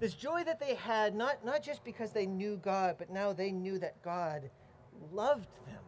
This 0.01 0.15
joy 0.15 0.43
that 0.45 0.61
they 0.61 0.75
had, 0.75 1.15
not, 1.15 1.45
not 1.45 1.63
just 1.63 1.83
because 1.85 2.11
they 2.11 2.27
knew 2.27 2.57
God, 2.57 2.97
but 2.99 3.09
now 3.09 3.33
they 3.33 3.53
knew 3.53 3.79
that 3.79 4.03
God 4.03 4.51
loved 5.13 5.49
them. 5.65 5.83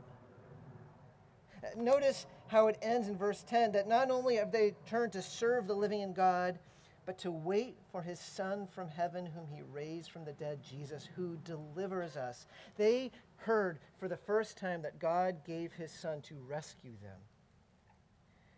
Notice 1.77 2.27
how 2.47 2.69
it 2.69 2.79
ends 2.81 3.09
in 3.09 3.19
verse 3.19 3.43
10 3.43 3.73
that 3.73 3.89
not 3.89 4.11
only 4.11 4.37
have 4.37 4.53
they 4.53 4.75
turned 4.87 5.13
to 5.15 5.21
serve 5.21 5.67
the 5.67 5.75
living 5.75 6.01
in 6.01 6.15
God, 6.15 6.59
but 7.05 7.19
to 7.19 7.31
wait 7.31 7.77
for 7.93 8.01
his 8.01 8.21
Son 8.21 8.67
from 8.69 8.89
heaven, 8.89 9.27
whom 9.27 9.49
he 9.49 9.63
raised 9.71 10.13
from 10.13 10.25
the 10.25 10.33
dead, 10.33 10.61
Jesus, 10.63 11.09
who 11.17 11.37
delivers 11.45 12.17
us. 12.17 12.47
They 12.77 13.11
heard 13.37 13.81
for 13.99 14.09
the 14.09 14.17
first 14.17 14.57
time 14.57 14.81
that 14.83 14.99
God 14.99 15.45
gave 15.45 15.73
his 15.73 15.93
Son 15.93 16.23
to 16.23 16.37
rescue 16.49 16.95
them. 17.03 17.19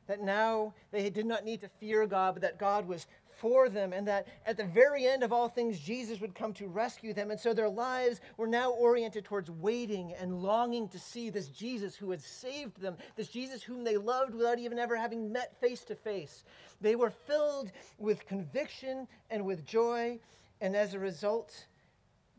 That 0.07 0.21
now 0.21 0.75
they 0.93 1.11
did 1.11 1.27
not 1.27 1.45
need 1.45 1.61
to 1.63 1.69
fear 1.81 2.07
God, 2.07 2.35
but 2.35 2.43
that 2.43 2.59
God 2.59 2.87
was 2.87 3.07
for 3.39 3.69
them, 3.69 3.93
and 3.93 4.07
that 4.09 4.27
at 4.47 4.57
the 4.57 4.65
very 4.65 5.07
end 5.07 5.23
of 5.23 5.33
all 5.33 5.49
things, 5.49 5.79
Jesus 5.79 6.21
would 6.21 6.35
come 6.35 6.53
to 6.55 6.69
rescue 6.69 7.13
them. 7.13 7.31
And 7.31 7.39
so 7.39 7.53
their 7.53 7.69
lives 7.69 8.21
were 8.37 8.47
now 8.47 8.71
oriented 8.71 9.25
towards 9.25 9.51
waiting 9.51 10.15
and 10.15 10.43
longing 10.43 10.89
to 10.89 10.99
see 10.99 11.31
this 11.31 11.49
Jesus 11.49 11.95
who 11.95 12.11
had 12.11 12.23
saved 12.23 12.81
them, 12.81 12.97
this 13.15 13.29
Jesus 13.29 13.63
whom 13.63 13.85
they 13.85 13.97
loved 13.97 14.35
without 14.35 14.59
even 14.59 14.79
ever 14.79 14.97
having 14.97 15.33
met 15.33 15.61
face 15.61 15.85
to 15.85 15.95
face. 15.95 16.45
They 16.81 16.97
were 16.97 17.11
filled 17.11 17.73
with 17.99 18.27
conviction 18.27 19.07
and 19.31 19.45
with 19.45 19.67
joy, 19.67 20.19
and 20.61 20.75
as 20.75 20.95
a 20.95 20.99
result, 20.99 21.67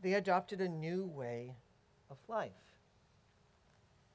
they 0.02 0.14
adopted 0.14 0.60
a 0.60 0.68
new 0.68 1.06
way 1.06 1.54
of 2.10 2.16
life. 2.28 2.50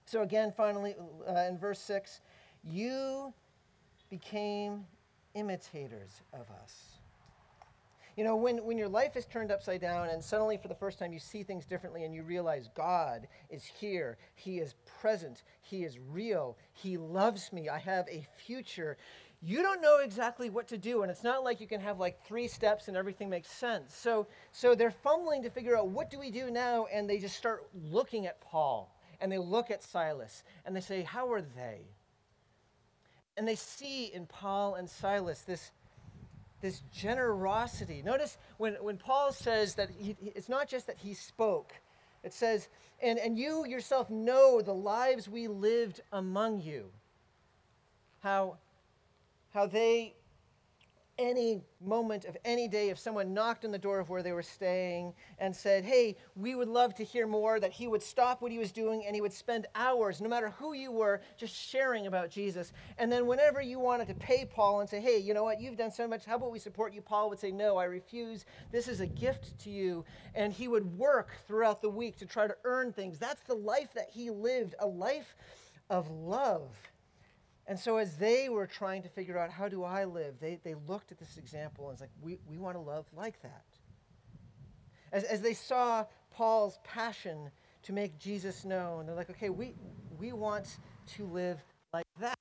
So, 0.06 0.22
again, 0.22 0.54
finally, 0.56 0.96
uh, 1.28 1.34
in 1.48 1.58
verse 1.58 1.80
6, 1.80 2.22
you 2.64 3.34
became 4.14 4.86
imitators 5.34 6.22
of 6.34 6.46
us. 6.62 7.00
You 8.16 8.24
know, 8.24 8.36
when, 8.36 8.64
when 8.64 8.78
your 8.78 8.88
life 8.88 9.18
is 9.18 9.26
turned 9.26 9.52
upside 9.52 9.82
down 9.82 10.10
and 10.10 10.24
suddenly 10.24 10.56
for 10.56 10.68
the 10.68 10.76
first 10.76 11.00
time 11.00 11.14
you 11.14 11.20
see 11.20 11.42
things 11.42 11.66
differently 11.66 12.04
and 12.04 12.14
you 12.14 12.22
realize 12.22 12.70
God 12.76 13.28
is 13.50 13.66
here, 13.66 14.20
He 14.36 14.60
is 14.60 14.76
present, 15.02 15.42
He 15.62 15.84
is 15.84 15.98
real, 16.12 16.56
He 16.74 16.96
loves 16.96 17.52
me, 17.52 17.70
I 17.70 17.80
have 17.80 18.06
a 18.08 18.24
future, 18.38 18.98
you 19.42 19.64
don't 19.64 19.82
know 19.82 19.98
exactly 20.04 20.52
what 20.52 20.68
to 20.68 20.78
do. 20.78 21.02
And 21.02 21.10
it's 21.10 21.24
not 21.24 21.44
like 21.44 21.60
you 21.60 21.66
can 21.66 21.82
have 21.82 22.00
like 22.00 22.24
three 22.24 22.48
steps 22.48 22.90
and 22.90 22.96
everything 22.96 23.32
makes 23.32 23.50
sense. 23.50 23.96
So, 23.96 24.28
so 24.52 24.76
they're 24.76 24.92
fumbling 24.92 25.42
to 25.42 25.50
figure 25.50 25.76
out 25.76 25.88
what 25.88 26.12
do 26.12 26.20
we 26.20 26.30
do 26.30 26.52
now? 26.52 26.86
And 26.94 27.10
they 27.10 27.18
just 27.18 27.36
start 27.36 27.66
looking 27.90 28.28
at 28.28 28.40
Paul 28.42 28.96
and 29.22 29.32
they 29.32 29.40
look 29.40 29.72
at 29.72 29.82
Silas 29.82 30.44
and 30.68 30.76
they 30.76 30.82
say, 30.82 31.02
How 31.02 31.32
are 31.34 31.42
they? 31.42 31.82
And 33.38 33.48
they 33.48 33.56
see 33.56 34.06
in 34.06 34.26
Paul 34.26 34.76
and 34.76 34.90
Silas 34.90 35.42
this, 35.42 35.72
this 36.62 36.82
generosity. 36.94 38.02
Notice 38.04 38.38
when, 38.58 38.76
when 38.76 38.98
Paul 38.98 39.32
says 39.32 39.76
that 39.76 39.90
he, 39.90 40.16
it's 40.22 40.50
not 40.50 40.68
just 40.68 40.88
that 40.88 40.98
he 40.98 41.14
spoke, 41.14 41.74
it 42.24 42.34
says, 42.34 42.70
and, 43.02 43.20
and 43.20 43.38
you 43.38 43.66
yourself 43.66 44.10
know 44.10 44.62
the 44.62 44.74
lives 44.74 45.28
we 45.28 45.48
lived 45.48 46.02
among 46.12 46.62
you. 46.62 46.90
How, 48.22 48.58
how 49.54 49.66
they 49.66 50.14
any 51.24 51.62
moment 51.82 52.26
of 52.26 52.38
any 52.44 52.68
day 52.68 52.90
if 52.90 53.00
someone 53.00 53.34
knocked 53.34 53.64
on 53.64 53.72
the 53.72 53.78
door 53.78 54.00
of 54.00 54.10
where 54.10 54.22
they 54.22 54.34
were 54.34 54.44
staying 54.44 55.14
and 55.40 55.56
said, 55.56 55.86
Hey, 55.86 56.18
we 56.36 56.54
would 56.54 56.68
love 56.68 56.94
to 56.96 57.04
hear 57.04 57.26
more, 57.26 57.60
that 57.60 57.72
he 57.72 57.88
would 57.88 58.04
stop 58.04 58.42
what 58.42 58.52
he 58.52 58.58
was 58.58 58.72
doing 58.72 59.06
and 59.06 59.16
he 59.16 59.22
would 59.22 59.34
spend 59.34 59.68
hours, 59.74 60.20
no 60.22 60.30
matter 60.30 60.50
who 60.50 60.74
you 60.74 60.92
were, 60.92 61.22
just 61.38 61.56
sharing 61.56 62.08
about 62.08 62.30
Jesus. 62.30 62.74
And 62.98 63.12
then 63.12 63.26
whenever 63.26 63.62
you 63.62 63.80
wanted 63.80 64.08
to 64.10 64.14
pay 64.16 64.46
Paul 64.46 64.82
and 64.82 64.90
say, 64.90 65.00
Hey, 65.00 65.18
you 65.18 65.34
know 65.34 65.44
what, 65.44 65.62
you've 65.62 65.78
done 65.78 65.92
so 65.92 66.08
much, 66.08 66.26
how 66.26 66.36
about 66.36 66.52
we 66.52 66.60
support 66.60 66.94
you? 66.94 67.02
Paul 67.02 67.30
would 67.30 67.40
say, 67.40 67.52
No, 67.52 67.78
I 67.78 67.86
refuse. 67.86 68.46
This 68.72 68.88
is 68.88 69.00
a 69.00 69.08
gift 69.08 69.58
to 69.60 69.70
you. 69.70 70.04
And 70.36 70.52
he 70.52 70.68
would 70.68 70.86
work 70.98 71.32
throughout 71.48 71.82
the 71.82 71.90
week 71.90 72.18
to 72.18 72.26
try 72.26 72.48
to 72.48 72.56
earn 72.66 72.92
things. 72.92 73.18
That's 73.18 73.42
the 73.44 73.56
life 73.56 73.94
that 73.94 74.10
he 74.12 74.30
lived, 74.30 74.76
a 74.80 74.88
life 74.88 75.36
of 75.90 76.10
love. 76.10 76.76
And 77.66 77.80
so, 77.80 77.98
as 77.98 78.18
they 78.18 78.50
were 78.50 78.68
trying 78.68 79.04
to 79.04 79.10
figure 79.10 79.38
out 79.38 79.50
how 79.50 79.70
do 79.70 79.84
I 79.84 80.04
live, 80.04 80.36
they, 80.42 80.60
they 80.64 80.76
looked 80.88 81.12
at 81.12 81.18
this 81.18 81.38
example 81.38 81.86
and 81.86 81.94
it's 81.94 82.02
like, 82.02 82.10
we, 82.22 82.40
we 82.50 82.58
want 82.58 82.76
to 82.76 82.82
love 82.82 83.06
like 83.16 83.42
that. 83.42 83.64
As, 85.14 85.24
as 85.24 85.42
they 85.42 85.54
saw 85.54 86.06
Paul's 86.32 86.80
passion 86.84 87.50
to 87.84 87.94
make 87.94 88.18
Jesus 88.20 88.66
known, 88.66 89.06
they're 89.06 89.16
like, 89.16 89.30
okay, 89.30 89.50
we, 89.50 89.76
we 90.20 90.34
want 90.34 90.78
to 91.16 91.26
live 91.26 91.64
like 91.94 92.06
that. 92.20 92.38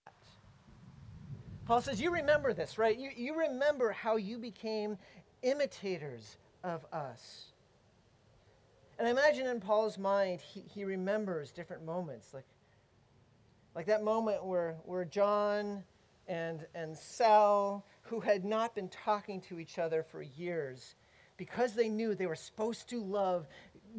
Paul 1.66 1.80
says, 1.80 2.00
You 2.00 2.11
remember 2.11 2.52
this, 2.52 2.78
right? 2.78 2.98
You, 2.98 3.11
you 3.16 3.38
remember 3.38 3.92
how 3.92 4.16
you 4.16 4.38
became 4.38 4.98
imitators 5.42 6.37
of 6.64 6.85
us. 6.92 7.46
And 8.98 9.08
I 9.08 9.11
imagine 9.11 9.46
in 9.46 9.61
Paul's 9.61 9.98
mind, 9.98 10.40
he, 10.40 10.64
he 10.72 10.85
remembers 10.85 11.50
different 11.50 11.85
moments. 11.85 12.35
Like, 12.35 12.44
like 13.74 13.87
that 13.87 14.04
moment 14.04 14.44
where, 14.44 14.76
where 14.85 15.04
John 15.04 15.82
and, 16.28 16.66
and 16.74 16.96
Sal, 16.96 17.85
who 18.02 18.20
had 18.20 18.44
not 18.44 18.74
been 18.74 18.88
talking 18.88 19.40
to 19.42 19.58
each 19.58 19.78
other 19.78 20.02
for 20.02 20.22
years, 20.22 20.94
because 21.37 21.74
they 21.74 21.88
knew 21.88 22.14
they 22.14 22.26
were 22.26 22.37
supposed 22.37 22.88
to 22.90 23.02
love, 23.02 23.46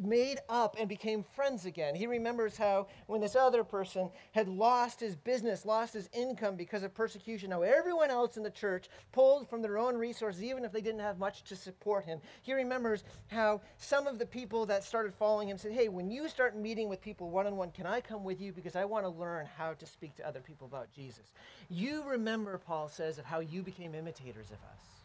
made 0.02 0.38
up 0.48 0.76
and 0.78 0.88
became 0.88 1.24
friends 1.34 1.66
again. 1.66 1.94
He 1.94 2.06
remembers 2.06 2.56
how 2.56 2.88
when 3.06 3.20
this 3.20 3.36
other 3.36 3.64
person 3.64 4.10
had 4.32 4.48
lost 4.48 5.00
his 5.00 5.16
business, 5.16 5.64
lost 5.64 5.94
his 5.94 6.08
income 6.12 6.56
because 6.56 6.82
of 6.82 6.94
persecution, 6.94 7.50
how 7.50 7.62
everyone 7.62 8.10
else 8.10 8.36
in 8.36 8.42
the 8.42 8.50
church 8.50 8.88
pulled 9.12 9.48
from 9.48 9.62
their 9.62 9.78
own 9.78 9.96
resources, 9.96 10.42
even 10.42 10.64
if 10.64 10.72
they 10.72 10.80
didn't 10.80 11.00
have 11.00 11.18
much 11.18 11.44
to 11.44 11.56
support 11.56 12.04
him. 12.04 12.20
He 12.42 12.52
remembers 12.52 13.04
how 13.28 13.60
some 13.76 14.06
of 14.06 14.18
the 14.18 14.26
people 14.26 14.66
that 14.66 14.84
started 14.84 15.14
following 15.14 15.48
him 15.48 15.58
said, 15.58 15.72
Hey, 15.72 15.88
when 15.88 16.10
you 16.10 16.28
start 16.28 16.56
meeting 16.56 16.88
with 16.88 17.00
people 17.00 17.30
one 17.30 17.46
on 17.46 17.56
one, 17.56 17.70
can 17.70 17.86
I 17.86 18.00
come 18.00 18.24
with 18.24 18.40
you? 18.40 18.52
Because 18.52 18.76
I 18.76 18.84
want 18.84 19.04
to 19.04 19.10
learn 19.10 19.46
how 19.56 19.72
to 19.74 19.86
speak 19.86 20.14
to 20.16 20.26
other 20.26 20.40
people 20.40 20.66
about 20.66 20.92
Jesus. 20.92 21.32
You 21.68 22.02
remember, 22.04 22.58
Paul 22.58 22.88
says, 22.88 23.18
of 23.18 23.24
how 23.24 23.40
you 23.40 23.62
became 23.62 23.94
imitators 23.94 24.50
of 24.50 24.58
us. 24.72 25.03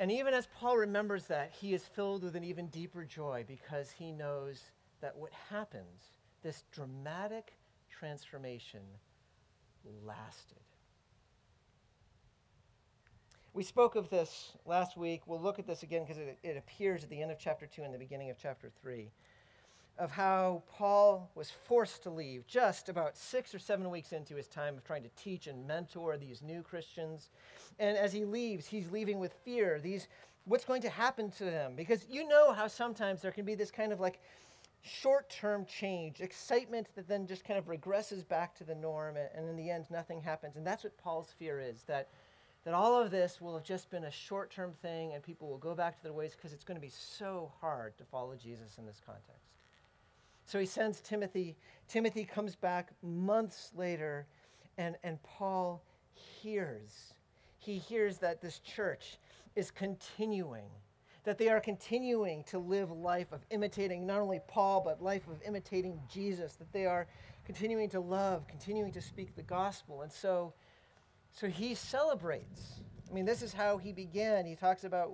And 0.00 0.12
even 0.12 0.32
as 0.32 0.46
Paul 0.46 0.76
remembers 0.76 1.26
that, 1.26 1.50
he 1.50 1.74
is 1.74 1.84
filled 1.84 2.22
with 2.22 2.36
an 2.36 2.44
even 2.44 2.68
deeper 2.68 3.04
joy 3.04 3.44
because 3.48 3.90
he 3.90 4.12
knows 4.12 4.62
that 5.00 5.16
what 5.16 5.32
happens, 5.50 6.12
this 6.42 6.64
dramatic 6.70 7.52
transformation, 7.90 8.82
lasted. 10.04 10.58
We 13.54 13.64
spoke 13.64 13.96
of 13.96 14.08
this 14.10 14.52
last 14.66 14.96
week. 14.96 15.22
We'll 15.26 15.40
look 15.40 15.58
at 15.58 15.66
this 15.66 15.82
again 15.82 16.04
because 16.04 16.18
it, 16.18 16.38
it, 16.42 16.56
appears 16.56 17.02
at 17.02 17.10
the 17.10 17.20
end 17.20 17.32
of 17.32 17.38
chapter 17.38 17.66
2 17.66 17.82
and 17.82 17.92
the 17.92 17.98
beginning 17.98 18.30
of 18.30 18.36
chapter 18.40 18.70
3 18.80 19.10
of 19.98 20.12
how 20.12 20.62
Paul 20.70 21.28
was 21.34 21.50
forced 21.50 22.04
to 22.04 22.10
leave 22.10 22.46
just 22.46 22.88
about 22.88 23.16
six 23.16 23.52
or 23.54 23.58
seven 23.58 23.90
weeks 23.90 24.12
into 24.12 24.36
his 24.36 24.46
time 24.46 24.76
of 24.76 24.84
trying 24.84 25.02
to 25.02 25.08
teach 25.16 25.48
and 25.48 25.66
mentor 25.66 26.16
these 26.16 26.40
new 26.40 26.62
Christians. 26.62 27.30
And 27.80 27.96
as 27.96 28.12
he 28.12 28.24
leaves, 28.24 28.66
he's 28.66 28.90
leaving 28.90 29.18
with 29.18 29.32
fear. 29.44 29.80
These, 29.80 30.06
what's 30.44 30.64
going 30.64 30.82
to 30.82 30.88
happen 30.88 31.30
to 31.32 31.44
them? 31.44 31.74
Because 31.74 32.06
you 32.08 32.28
know 32.28 32.52
how 32.52 32.68
sometimes 32.68 33.20
there 33.20 33.32
can 33.32 33.44
be 33.44 33.56
this 33.56 33.72
kind 33.72 33.92
of 33.92 33.98
like 33.98 34.20
short 34.82 35.28
term 35.30 35.66
change, 35.66 36.20
excitement 36.20 36.86
that 36.94 37.08
then 37.08 37.26
just 37.26 37.44
kind 37.44 37.58
of 37.58 37.66
regresses 37.66 38.26
back 38.26 38.54
to 38.56 38.64
the 38.64 38.76
norm, 38.76 39.16
and 39.16 39.48
in 39.48 39.56
the 39.56 39.68
end, 39.68 39.86
nothing 39.90 40.20
happens. 40.20 40.56
And 40.56 40.64
that's 40.64 40.84
what 40.84 40.96
Paul's 40.96 41.34
fear 41.36 41.60
is 41.60 41.82
that, 41.88 42.08
that 42.64 42.72
all 42.72 43.00
of 43.00 43.10
this 43.10 43.40
will 43.40 43.54
have 43.54 43.64
just 43.64 43.90
been 43.90 44.04
a 44.04 44.12
short 44.12 44.52
term 44.52 44.72
thing, 44.80 45.12
and 45.14 45.22
people 45.24 45.48
will 45.48 45.58
go 45.58 45.74
back 45.74 45.96
to 45.96 46.02
their 46.04 46.12
ways 46.12 46.36
because 46.36 46.52
it's 46.52 46.64
going 46.64 46.76
to 46.76 46.86
be 46.86 46.92
so 46.92 47.50
hard 47.60 47.98
to 47.98 48.04
follow 48.04 48.36
Jesus 48.36 48.78
in 48.78 48.86
this 48.86 49.00
context. 49.04 49.47
So 50.48 50.58
he 50.58 50.64
sends 50.64 51.02
Timothy. 51.02 51.58
Timothy 51.88 52.24
comes 52.24 52.56
back 52.56 52.88
months 53.02 53.70
later, 53.76 54.26
and, 54.78 54.96
and 55.04 55.22
Paul 55.22 55.84
hears. 56.14 57.12
He 57.58 57.76
hears 57.76 58.16
that 58.18 58.40
this 58.40 58.58
church 58.60 59.18
is 59.56 59.70
continuing, 59.70 60.64
that 61.24 61.36
they 61.36 61.50
are 61.50 61.60
continuing 61.60 62.44
to 62.44 62.58
live 62.58 62.90
life 62.90 63.30
of 63.30 63.44
imitating 63.50 64.06
not 64.06 64.20
only 64.20 64.40
Paul, 64.48 64.80
but 64.82 65.02
life 65.02 65.28
of 65.28 65.36
imitating 65.46 66.00
Jesus, 66.10 66.54
that 66.54 66.72
they 66.72 66.86
are 66.86 67.06
continuing 67.44 67.90
to 67.90 68.00
love, 68.00 68.48
continuing 68.48 68.90
to 68.92 69.02
speak 69.02 69.36
the 69.36 69.42
gospel. 69.42 70.00
And 70.00 70.10
so, 70.10 70.54
so 71.30 71.46
he 71.46 71.74
celebrates. 71.74 72.80
I 73.10 73.12
mean, 73.12 73.26
this 73.26 73.42
is 73.42 73.52
how 73.52 73.76
he 73.76 73.92
began. 73.92 74.46
He 74.46 74.54
talks 74.54 74.84
about, 74.84 75.12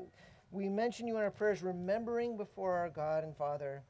we 0.53 0.69
mention 0.69 1.09
you 1.09 1.17
in 1.17 1.25
our 1.25 1.31
prayers, 1.33 1.61
remembering 1.61 2.37
before 2.37 2.75
our 2.75 2.89
God 2.89 3.25
and 3.25 3.37
Father 3.37 3.83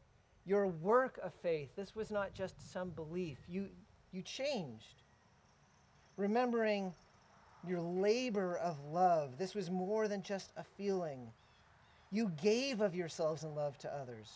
your 0.46 0.66
work 0.66 1.18
of 1.22 1.32
faith. 1.34 1.70
This 1.76 1.94
was 1.94 2.10
not 2.10 2.34
just 2.34 2.72
some 2.72 2.90
belief. 2.90 3.38
You, 3.48 3.68
you 4.12 4.22
changed. 4.22 5.02
Remembering 6.16 6.92
your 7.66 7.80
labor 7.80 8.56
of 8.58 8.78
love. 8.84 9.38
This 9.38 9.54
was 9.54 9.70
more 9.70 10.06
than 10.06 10.22
just 10.22 10.52
a 10.56 10.64
feeling. 10.64 11.30
You 12.10 12.30
gave 12.42 12.80
of 12.80 12.94
yourselves 12.94 13.42
in 13.42 13.54
love 13.54 13.78
to 13.78 13.92
others. 13.92 14.30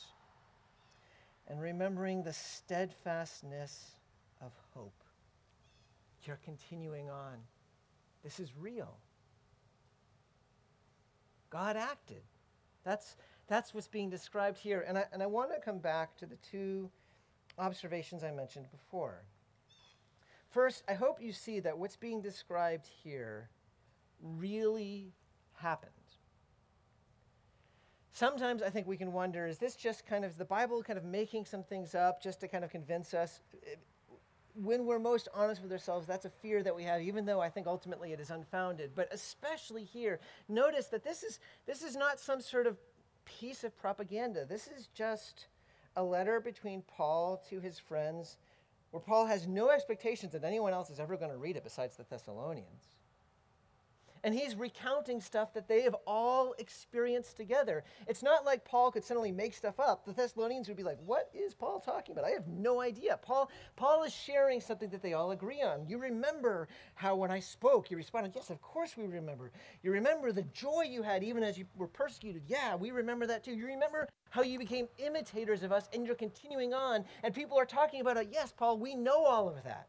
And 1.46 1.60
remembering 1.60 2.22
the 2.22 2.32
steadfastness 2.32 3.92
of 4.40 4.52
hope. 4.74 4.92
You're 6.24 6.40
continuing 6.44 7.08
on. 7.08 7.36
This 8.24 8.40
is 8.40 8.52
real. 8.58 8.96
God 11.50 11.76
acted. 11.76 12.22
That's, 12.84 13.16
that's 13.48 13.74
what's 13.74 13.88
being 13.88 14.10
described 14.10 14.58
here. 14.58 14.84
And 14.86 14.98
I, 14.98 15.04
and 15.12 15.22
I 15.22 15.26
want 15.26 15.50
to 15.54 15.60
come 15.60 15.78
back 15.78 16.16
to 16.18 16.26
the 16.26 16.36
two 16.36 16.90
observations 17.58 18.22
I 18.22 18.30
mentioned 18.30 18.66
before. 18.70 19.24
First, 20.50 20.84
I 20.88 20.94
hope 20.94 21.20
you 21.20 21.32
see 21.32 21.60
that 21.60 21.76
what's 21.76 21.96
being 21.96 22.20
described 22.22 22.86
here 22.86 23.50
really 24.20 25.12
happened. 25.54 25.92
Sometimes 28.12 28.62
I 28.62 28.70
think 28.70 28.86
we 28.86 28.96
can 28.96 29.12
wonder 29.12 29.46
is 29.46 29.58
this 29.58 29.76
just 29.76 30.06
kind 30.06 30.24
of 30.24 30.36
the 30.36 30.44
Bible 30.44 30.82
kind 30.82 30.98
of 30.98 31.04
making 31.04 31.44
some 31.44 31.62
things 31.62 31.94
up 31.94 32.22
just 32.22 32.40
to 32.40 32.48
kind 32.48 32.64
of 32.64 32.70
convince 32.70 33.14
us? 33.14 33.40
When 34.54 34.86
we're 34.86 34.98
most 34.98 35.28
honest 35.32 35.62
with 35.62 35.70
ourselves, 35.70 36.06
that's 36.06 36.24
a 36.24 36.30
fear 36.30 36.64
that 36.64 36.74
we 36.74 36.82
have, 36.82 37.00
even 37.00 37.24
though 37.24 37.40
I 37.40 37.48
think 37.48 37.68
ultimately 37.68 38.12
it 38.12 38.18
is 38.18 38.30
unfounded. 38.30 38.90
But 38.94 39.08
especially 39.12 39.84
here, 39.84 40.18
notice 40.48 40.86
that 40.86 41.04
this 41.04 41.22
is, 41.22 41.38
this 41.64 41.82
is 41.82 41.94
not 41.94 42.18
some 42.18 42.40
sort 42.40 42.66
of 42.66 42.76
piece 43.28 43.64
of 43.64 43.76
propaganda. 43.78 44.44
This 44.44 44.68
is 44.68 44.88
just 44.94 45.46
a 45.96 46.02
letter 46.02 46.40
between 46.40 46.82
Paul 46.82 47.42
to 47.50 47.60
his 47.60 47.78
friends 47.78 48.36
where 48.90 49.00
Paul 49.00 49.26
has 49.26 49.46
no 49.46 49.70
expectations 49.70 50.32
that 50.32 50.44
anyone 50.44 50.72
else 50.72 50.90
is 50.90 51.00
ever 51.00 51.16
going 51.16 51.30
to 51.30 51.36
read 51.36 51.56
it 51.56 51.64
besides 51.64 51.96
the 51.96 52.04
Thessalonians. 52.04 52.97
And 54.28 54.38
he's 54.38 54.56
recounting 54.56 55.22
stuff 55.22 55.54
that 55.54 55.68
they 55.68 55.80
have 55.84 55.96
all 56.06 56.54
experienced 56.58 57.38
together. 57.38 57.82
It's 58.06 58.22
not 58.22 58.44
like 58.44 58.62
Paul 58.62 58.90
could 58.90 59.02
suddenly 59.02 59.32
make 59.32 59.54
stuff 59.54 59.80
up. 59.80 60.04
The 60.04 60.12
Thessalonians 60.12 60.68
would 60.68 60.76
be 60.76 60.82
like, 60.82 60.98
What 61.06 61.30
is 61.32 61.54
Paul 61.54 61.80
talking 61.80 62.12
about? 62.12 62.26
I 62.26 62.32
have 62.32 62.46
no 62.46 62.82
idea. 62.82 63.18
Paul, 63.22 63.50
Paul 63.74 64.02
is 64.02 64.12
sharing 64.12 64.60
something 64.60 64.90
that 64.90 65.00
they 65.00 65.14
all 65.14 65.30
agree 65.30 65.62
on. 65.62 65.88
You 65.88 65.96
remember 65.96 66.68
how 66.94 67.16
when 67.16 67.30
I 67.30 67.40
spoke, 67.40 67.90
you 67.90 67.96
responded, 67.96 68.32
Yes, 68.34 68.50
of 68.50 68.60
course 68.60 68.98
we 68.98 69.06
remember. 69.06 69.50
You 69.82 69.92
remember 69.92 70.30
the 70.30 70.42
joy 70.42 70.82
you 70.82 71.00
had 71.00 71.24
even 71.24 71.42
as 71.42 71.56
you 71.56 71.64
were 71.78 71.88
persecuted. 71.88 72.42
Yeah, 72.46 72.76
we 72.76 72.90
remember 72.90 73.26
that 73.28 73.42
too. 73.42 73.52
You 73.52 73.64
remember 73.64 74.06
how 74.28 74.42
you 74.42 74.58
became 74.58 74.88
imitators 74.98 75.62
of 75.62 75.72
us 75.72 75.88
and 75.94 76.04
you're 76.04 76.14
continuing 76.14 76.74
on. 76.74 77.06
And 77.22 77.32
people 77.32 77.58
are 77.58 77.64
talking 77.64 78.02
about 78.02 78.18
it. 78.18 78.28
Yes, 78.30 78.52
Paul, 78.54 78.76
we 78.76 78.94
know 78.94 79.24
all 79.24 79.48
of 79.48 79.64
that. 79.64 79.88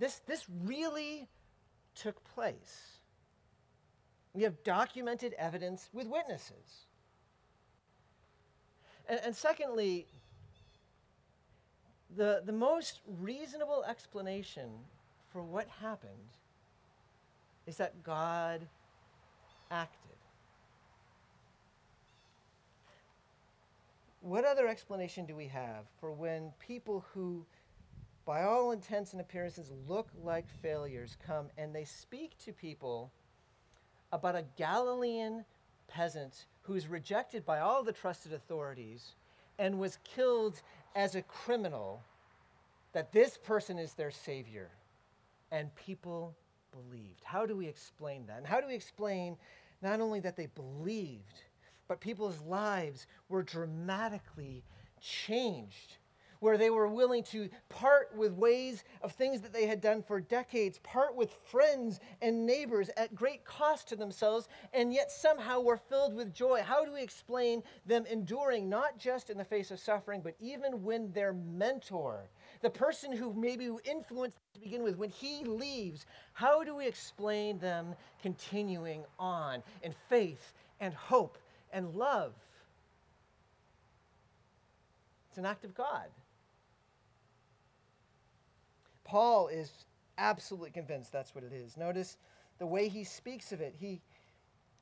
This, 0.00 0.22
this 0.26 0.44
really 0.64 1.28
took 1.94 2.22
place. 2.34 2.98
We 4.34 4.42
have 4.42 4.62
documented 4.62 5.34
evidence 5.38 5.88
with 5.92 6.06
witnesses. 6.06 6.86
And, 9.08 9.20
and 9.24 9.34
secondly, 9.34 10.06
the, 12.16 12.42
the 12.44 12.52
most 12.52 13.00
reasonable 13.20 13.84
explanation 13.88 14.70
for 15.32 15.42
what 15.42 15.66
happened 15.80 16.12
is 17.66 17.76
that 17.76 18.02
God 18.02 18.66
acted. 19.70 20.10
what 24.20 24.44
other 24.44 24.68
explanation 24.68 25.24
do 25.24 25.34
we 25.34 25.46
have 25.46 25.84
for 25.98 26.12
when 26.12 26.52
people 26.58 27.04
who, 27.12 27.44
by 28.24 28.42
all 28.44 28.72
intents 28.72 29.12
and 29.12 29.20
appearances, 29.20 29.70
look 29.88 30.08
like 30.22 30.46
failures 30.62 31.16
come 31.26 31.48
and 31.58 31.74
they 31.74 31.84
speak 31.84 32.38
to 32.44 32.52
people 32.52 33.10
about 34.12 34.36
a 34.36 34.44
Galilean 34.56 35.44
peasant 35.88 36.46
who's 36.62 36.86
rejected 36.86 37.44
by 37.44 37.60
all 37.60 37.82
the 37.82 37.92
trusted 37.92 38.32
authorities 38.32 39.14
and 39.58 39.78
was 39.78 39.98
killed 40.04 40.60
as 40.94 41.14
a 41.14 41.22
criminal, 41.22 42.02
that 42.92 43.12
this 43.12 43.36
person 43.38 43.78
is 43.78 43.94
their 43.94 44.10
savior? 44.10 44.68
And 45.52 45.74
people 45.74 46.34
believed. 46.72 47.22
How 47.24 47.46
do 47.46 47.56
we 47.56 47.66
explain 47.66 48.26
that? 48.26 48.38
And 48.38 48.46
how 48.46 48.60
do 48.60 48.66
we 48.66 48.74
explain 48.74 49.36
not 49.82 50.00
only 50.00 50.20
that 50.20 50.36
they 50.36 50.46
believed, 50.46 51.42
but 51.88 52.00
people's 52.00 52.40
lives 52.42 53.06
were 53.28 53.42
dramatically 53.42 54.62
changed, 55.00 55.96
where 56.40 56.58
they 56.58 56.70
were 56.70 56.88
willing 56.88 57.22
to 57.22 57.48
part 57.68 58.14
with 58.16 58.32
ways 58.32 58.84
of 59.02 59.12
things 59.12 59.40
that 59.40 59.52
they 59.52 59.66
had 59.66 59.80
done 59.80 60.02
for 60.02 60.20
decades, 60.20 60.78
part 60.78 61.14
with 61.14 61.32
friends 61.44 62.00
and 62.20 62.44
neighbors 62.44 62.90
at 62.96 63.14
great 63.14 63.44
cost 63.44 63.88
to 63.88 63.96
themselves, 63.96 64.48
and 64.72 64.92
yet 64.92 65.10
somehow 65.10 65.60
were 65.60 65.76
filled 65.76 66.14
with 66.14 66.34
joy. 66.34 66.62
How 66.62 66.84
do 66.84 66.92
we 66.92 67.02
explain 67.02 67.62
them 67.86 68.04
enduring, 68.06 68.68
not 68.68 68.98
just 68.98 69.30
in 69.30 69.38
the 69.38 69.44
face 69.44 69.70
of 69.70 69.78
suffering, 69.78 70.20
but 70.22 70.34
even 70.40 70.82
when 70.82 71.12
their 71.12 71.32
mentor, 71.32 72.28
the 72.62 72.70
person 72.70 73.12
who 73.12 73.32
maybe 73.32 73.70
influenced 73.84 74.38
to 74.54 74.60
begin 74.60 74.82
with, 74.82 74.96
when 74.96 75.10
he 75.10 75.44
leaves, 75.44 76.06
how 76.32 76.64
do 76.64 76.74
we 76.74 76.86
explain 76.86 77.58
them 77.58 77.94
continuing 78.22 79.04
on 79.18 79.62
in 79.82 79.94
faith 80.08 80.52
and 80.80 80.94
hope 80.94 81.38
and 81.72 81.94
love. 81.94 82.32
It's 85.28 85.38
an 85.38 85.46
act 85.46 85.64
of 85.64 85.74
God. 85.74 86.08
Paul 89.10 89.48
is 89.48 89.72
absolutely 90.18 90.70
convinced 90.70 91.10
that's 91.10 91.34
what 91.34 91.42
it 91.42 91.52
is. 91.52 91.76
Notice 91.76 92.16
the 92.60 92.66
way 92.66 92.86
he 92.86 93.02
speaks 93.02 93.50
of 93.50 93.60
it. 93.60 93.74
He, 93.76 94.00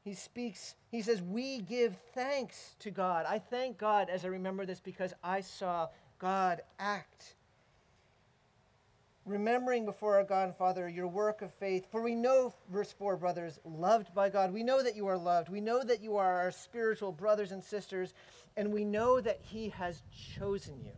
he 0.04 0.12
speaks, 0.12 0.74
he 0.90 1.00
says, 1.00 1.22
We 1.22 1.60
give 1.60 1.96
thanks 2.12 2.76
to 2.80 2.90
God. 2.90 3.24
I 3.26 3.38
thank 3.38 3.78
God 3.78 4.10
as 4.10 4.26
I 4.26 4.28
remember 4.28 4.66
this 4.66 4.80
because 4.80 5.14
I 5.24 5.40
saw 5.40 5.88
God 6.18 6.60
act 6.78 7.36
remembering 9.24 9.86
before 9.86 10.16
our 10.16 10.24
God 10.24 10.48
and 10.48 10.56
Father 10.56 10.90
your 10.90 11.08
work 11.08 11.40
of 11.40 11.50
faith. 11.54 11.86
For 11.90 12.02
we 12.02 12.14
know, 12.14 12.52
verse 12.70 12.92
4, 12.92 13.16
brothers, 13.16 13.58
loved 13.64 14.14
by 14.14 14.28
God. 14.28 14.52
We 14.52 14.62
know 14.62 14.82
that 14.82 14.94
you 14.94 15.06
are 15.06 15.16
loved. 15.16 15.48
We 15.48 15.62
know 15.62 15.82
that 15.82 16.02
you 16.02 16.18
are 16.18 16.38
our 16.38 16.50
spiritual 16.50 17.12
brothers 17.12 17.52
and 17.52 17.64
sisters, 17.64 18.12
and 18.58 18.74
we 18.74 18.84
know 18.84 19.22
that 19.22 19.40
He 19.40 19.70
has 19.70 20.02
chosen 20.12 20.82
you. 20.84 20.92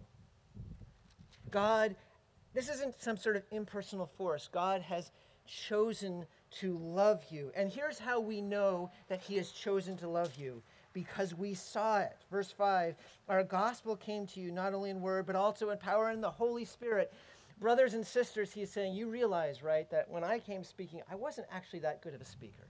God, 1.52 1.94
this 2.54 2.68
isn't 2.68 3.00
some 3.00 3.16
sort 3.16 3.36
of 3.36 3.42
impersonal 3.50 4.06
force. 4.06 4.48
God 4.50 4.82
has 4.82 5.10
chosen 5.46 6.26
to 6.58 6.78
love 6.78 7.24
you. 7.30 7.52
And 7.54 7.70
here's 7.70 7.98
how 7.98 8.20
we 8.20 8.40
know 8.40 8.90
that 9.08 9.20
He 9.20 9.36
has 9.36 9.50
chosen 9.50 9.96
to 9.98 10.08
love 10.08 10.34
you 10.36 10.62
because 10.92 11.34
we 11.34 11.54
saw 11.54 12.00
it. 12.00 12.16
Verse 12.30 12.50
5 12.50 12.96
Our 13.28 13.44
gospel 13.44 13.96
came 13.96 14.26
to 14.28 14.40
you 14.40 14.50
not 14.50 14.74
only 14.74 14.90
in 14.90 15.00
word, 15.00 15.26
but 15.26 15.36
also 15.36 15.70
in 15.70 15.78
power 15.78 16.10
and 16.10 16.22
the 16.22 16.30
Holy 16.30 16.64
Spirit 16.64 17.12
brothers 17.60 17.94
and 17.94 18.04
sisters, 18.04 18.52
he's 18.52 18.70
saying, 18.70 18.94
you 18.94 19.08
realize, 19.08 19.62
right, 19.62 19.88
that 19.90 20.10
when 20.10 20.24
I 20.24 20.38
came 20.38 20.64
speaking, 20.64 21.02
I 21.10 21.14
wasn't 21.14 21.46
actually 21.52 21.80
that 21.80 22.02
good 22.02 22.14
of 22.14 22.20
a 22.20 22.24
speaker. 22.24 22.66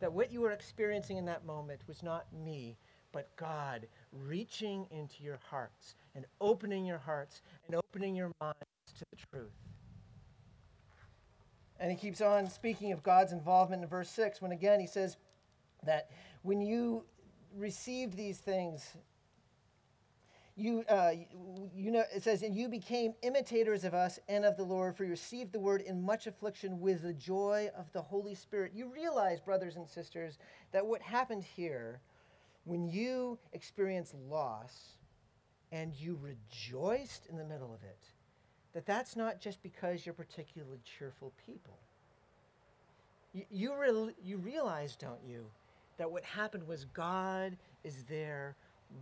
That 0.00 0.12
what 0.12 0.32
you 0.32 0.40
were 0.40 0.50
experiencing 0.50 1.16
in 1.16 1.24
that 1.26 1.46
moment 1.46 1.80
was 1.86 2.02
not 2.02 2.26
me, 2.32 2.76
but 3.14 3.34
God 3.36 3.86
reaching 4.12 4.86
into 4.90 5.22
your 5.22 5.38
hearts 5.48 5.94
and 6.14 6.26
opening 6.40 6.84
your 6.84 6.98
hearts 6.98 7.40
and 7.66 7.76
opening 7.76 8.14
your 8.14 8.32
minds 8.40 8.58
to 8.98 9.04
the 9.12 9.16
truth. 9.32 9.52
And 11.78 11.90
he 11.90 11.96
keeps 11.96 12.20
on 12.20 12.50
speaking 12.50 12.92
of 12.92 13.02
God's 13.02 13.32
involvement 13.32 13.82
in 13.82 13.88
verse 13.88 14.10
6 14.10 14.42
when 14.42 14.52
again 14.52 14.80
he 14.80 14.86
says 14.86 15.16
that 15.84 16.10
when 16.42 16.60
you 16.60 17.04
received 17.56 18.16
these 18.16 18.38
things, 18.38 18.96
you, 20.56 20.84
uh, 20.88 21.12
you 21.74 21.90
know, 21.90 22.04
it 22.14 22.22
says, 22.22 22.42
and 22.42 22.54
you 22.54 22.68
became 22.68 23.14
imitators 23.22 23.84
of 23.84 23.92
us 23.92 24.20
and 24.28 24.44
of 24.44 24.56
the 24.56 24.62
Lord, 24.62 24.96
for 24.96 25.04
you 25.04 25.10
received 25.10 25.52
the 25.52 25.58
word 25.58 25.80
in 25.80 26.00
much 26.00 26.26
affliction 26.28 26.80
with 26.80 27.02
the 27.02 27.12
joy 27.12 27.70
of 27.76 27.92
the 27.92 28.00
Holy 28.00 28.36
Spirit. 28.36 28.72
You 28.74 28.86
realize, 28.92 29.40
brothers 29.40 29.76
and 29.76 29.88
sisters, 29.88 30.38
that 30.70 30.86
what 30.86 31.02
happened 31.02 31.42
here, 31.42 32.00
when 32.64 32.88
you 32.88 33.38
experience 33.52 34.14
loss 34.28 34.96
and 35.72 35.94
you 35.94 36.18
rejoiced 36.20 37.26
in 37.26 37.36
the 37.36 37.44
middle 37.44 37.72
of 37.72 37.82
it, 37.82 37.98
that 38.72 38.86
that's 38.86 39.16
not 39.16 39.40
just 39.40 39.62
because 39.62 40.04
you're 40.04 40.14
particularly 40.14 40.80
cheerful 40.98 41.32
people. 41.46 41.78
You, 43.32 43.44
you, 43.50 43.74
re- 43.76 44.14
you 44.22 44.38
realize, 44.38 44.96
don't 44.96 45.22
you, 45.26 45.46
that 45.98 46.10
what 46.10 46.24
happened 46.24 46.66
was 46.66 46.84
God 46.86 47.56
is 47.84 48.04
there 48.08 48.56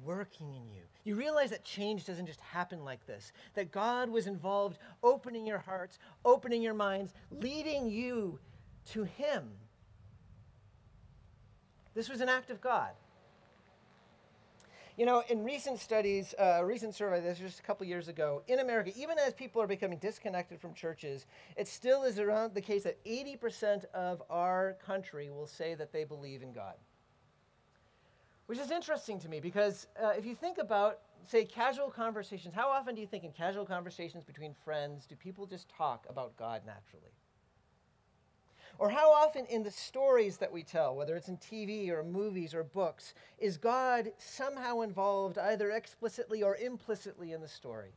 working 0.05 0.49
in 0.55 0.69
you. 0.71 0.83
You 1.05 1.17
realize 1.17 1.51
that 1.51 1.65
change 1.65 2.07
doesn't 2.07 2.27
just 2.27 2.41
happen 2.41 2.85
like 2.85 3.07
this, 3.07 3.33
that 3.55 3.73
God 3.73 4.09
was 4.09 4.27
involved 4.27 4.79
opening 5.03 5.47
your 5.47 5.59
hearts, 5.59 5.99
opening 6.25 6.63
your 6.63 6.75
minds, 6.75 7.13
leading 7.31 7.89
you 7.89 8.39
to 8.93 9.05
Him. 9.05 9.51
This 11.95 12.09
was 12.09 12.21
an 12.21 12.29
act 12.29 12.51
of 12.51 12.61
God. 12.61 12.91
You 14.99 15.07
know, 15.07 15.23
in 15.31 15.43
recent 15.43 15.79
studies, 15.79 16.35
uh, 16.39 16.59
a 16.59 16.65
recent 16.65 16.95
survey, 16.95 17.21
this 17.21 17.41
was 17.41 17.53
just 17.53 17.61
a 17.61 17.63
couple 17.63 17.87
years 17.87 18.09
ago, 18.09 18.43
in 18.47 18.59
America, 18.59 18.93
even 18.95 19.19
as 19.19 19.33
people 19.33 19.63
are 19.63 19.67
becoming 19.67 19.99
disconnected 19.99 20.61
from 20.61 20.75
churches, 20.75 21.25
it 21.57 21.67
still 21.67 22.03
is 22.03 22.19
around 22.19 22.53
the 22.53 22.61
case 22.61 22.83
that 22.83 23.03
80% 23.07 23.87
of 23.95 24.23
our 24.29 24.77
country 24.85 25.31
will 25.31 25.47
say 25.47 25.75
that 25.75 25.93
they 25.93 26.05
believe 26.05 26.43
in 26.43 26.53
God. 26.53 26.75
Which 28.47 28.59
is 28.59 28.71
interesting 28.71 29.19
to 29.21 29.31
me 29.31 29.41
because 29.41 29.87
uh, 30.03 30.09
if 30.11 30.27
you 30.27 30.35
think 30.35 30.59
about, 30.59 30.99
say, 31.27 31.47
casual 31.47 31.89
conversations, 31.89 32.55
how 32.55 32.69
often 32.69 32.95
do 32.95 33.01
you 33.01 33.07
think 33.07 33.25
in 33.25 33.33
casual 33.33 33.65
conversations 33.65 34.25
between 34.25 34.55
friends 34.63 35.07
do 35.07 35.17
people 35.17 35.47
just 35.47 35.71
talk 35.71 36.05
about 36.11 36.37
God 36.37 36.61
naturally? 36.67 37.13
Or 38.83 38.91
how 38.91 39.13
often 39.13 39.47
in 39.47 39.63
the 39.63 39.71
stories 39.71 40.39
that 40.39 40.51
we 40.51 40.65
tell, 40.65 40.97
whether 40.97 41.15
it's 41.15 41.29
in 41.29 41.37
TV 41.37 41.91
or 41.91 42.03
movies 42.03 42.53
or 42.53 42.65
books, 42.65 43.15
is 43.39 43.57
God 43.57 44.11
somehow 44.19 44.81
involved 44.81 45.39
either 45.39 45.71
explicitly 45.71 46.43
or 46.43 46.57
implicitly 46.57 47.31
in 47.31 47.41
the 47.41 47.47
story? 47.47 47.93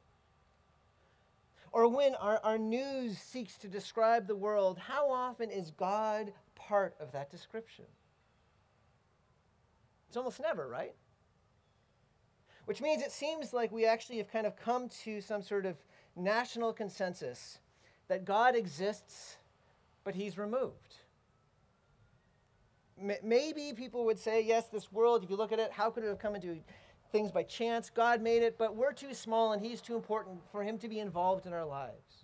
Or 1.71 1.87
when 1.87 2.13
our, 2.13 2.39
our 2.43 2.59
news 2.59 3.17
seeks 3.17 3.57
to 3.57 3.67
describe 3.67 4.27
the 4.27 4.35
world, 4.35 4.77
how 4.77 5.09
often 5.09 5.49
is 5.49 5.71
God 5.71 6.31
part 6.53 6.93
of 6.99 7.11
that 7.13 7.31
description? 7.31 7.85
It's 10.07 10.17
almost 10.17 10.39
never, 10.39 10.67
right? 10.67 10.93
Which 12.65 12.79
means 12.79 13.01
it 13.01 13.11
seems 13.11 13.53
like 13.53 13.71
we 13.71 13.87
actually 13.87 14.17
have 14.17 14.31
kind 14.31 14.45
of 14.45 14.55
come 14.55 14.89
to 15.03 15.19
some 15.19 15.41
sort 15.41 15.65
of 15.65 15.77
national 16.15 16.73
consensus 16.73 17.57
that 18.07 18.23
God 18.23 18.55
exists, 18.55 19.37
but 20.05 20.15
he's 20.15 20.37
removed. 20.37 20.95
Maybe 23.21 23.73
people 23.75 24.05
would 24.05 24.17
say, 24.17 24.41
yes, 24.41 24.67
this 24.67 24.89
world, 24.93 25.23
if 25.25 25.29
you 25.29 25.35
look 25.35 25.51
at 25.51 25.59
it, 25.59 25.71
how 25.73 25.89
could 25.89 26.05
it 26.05 26.07
have 26.07 26.19
come 26.19 26.35
into 26.35 26.57
things 27.11 27.29
by 27.29 27.43
chance? 27.43 27.89
God 27.89 28.21
made 28.21 28.41
it, 28.41 28.57
but 28.57 28.73
we're 28.73 28.93
too 28.93 29.13
small 29.13 29.51
and 29.51 29.61
he's 29.61 29.81
too 29.81 29.95
important 29.95 30.39
for 30.49 30.63
him 30.63 30.77
to 30.77 30.87
be 30.87 30.99
involved 30.99 31.45
in 31.45 31.51
our 31.51 31.65
lives. 31.65 32.23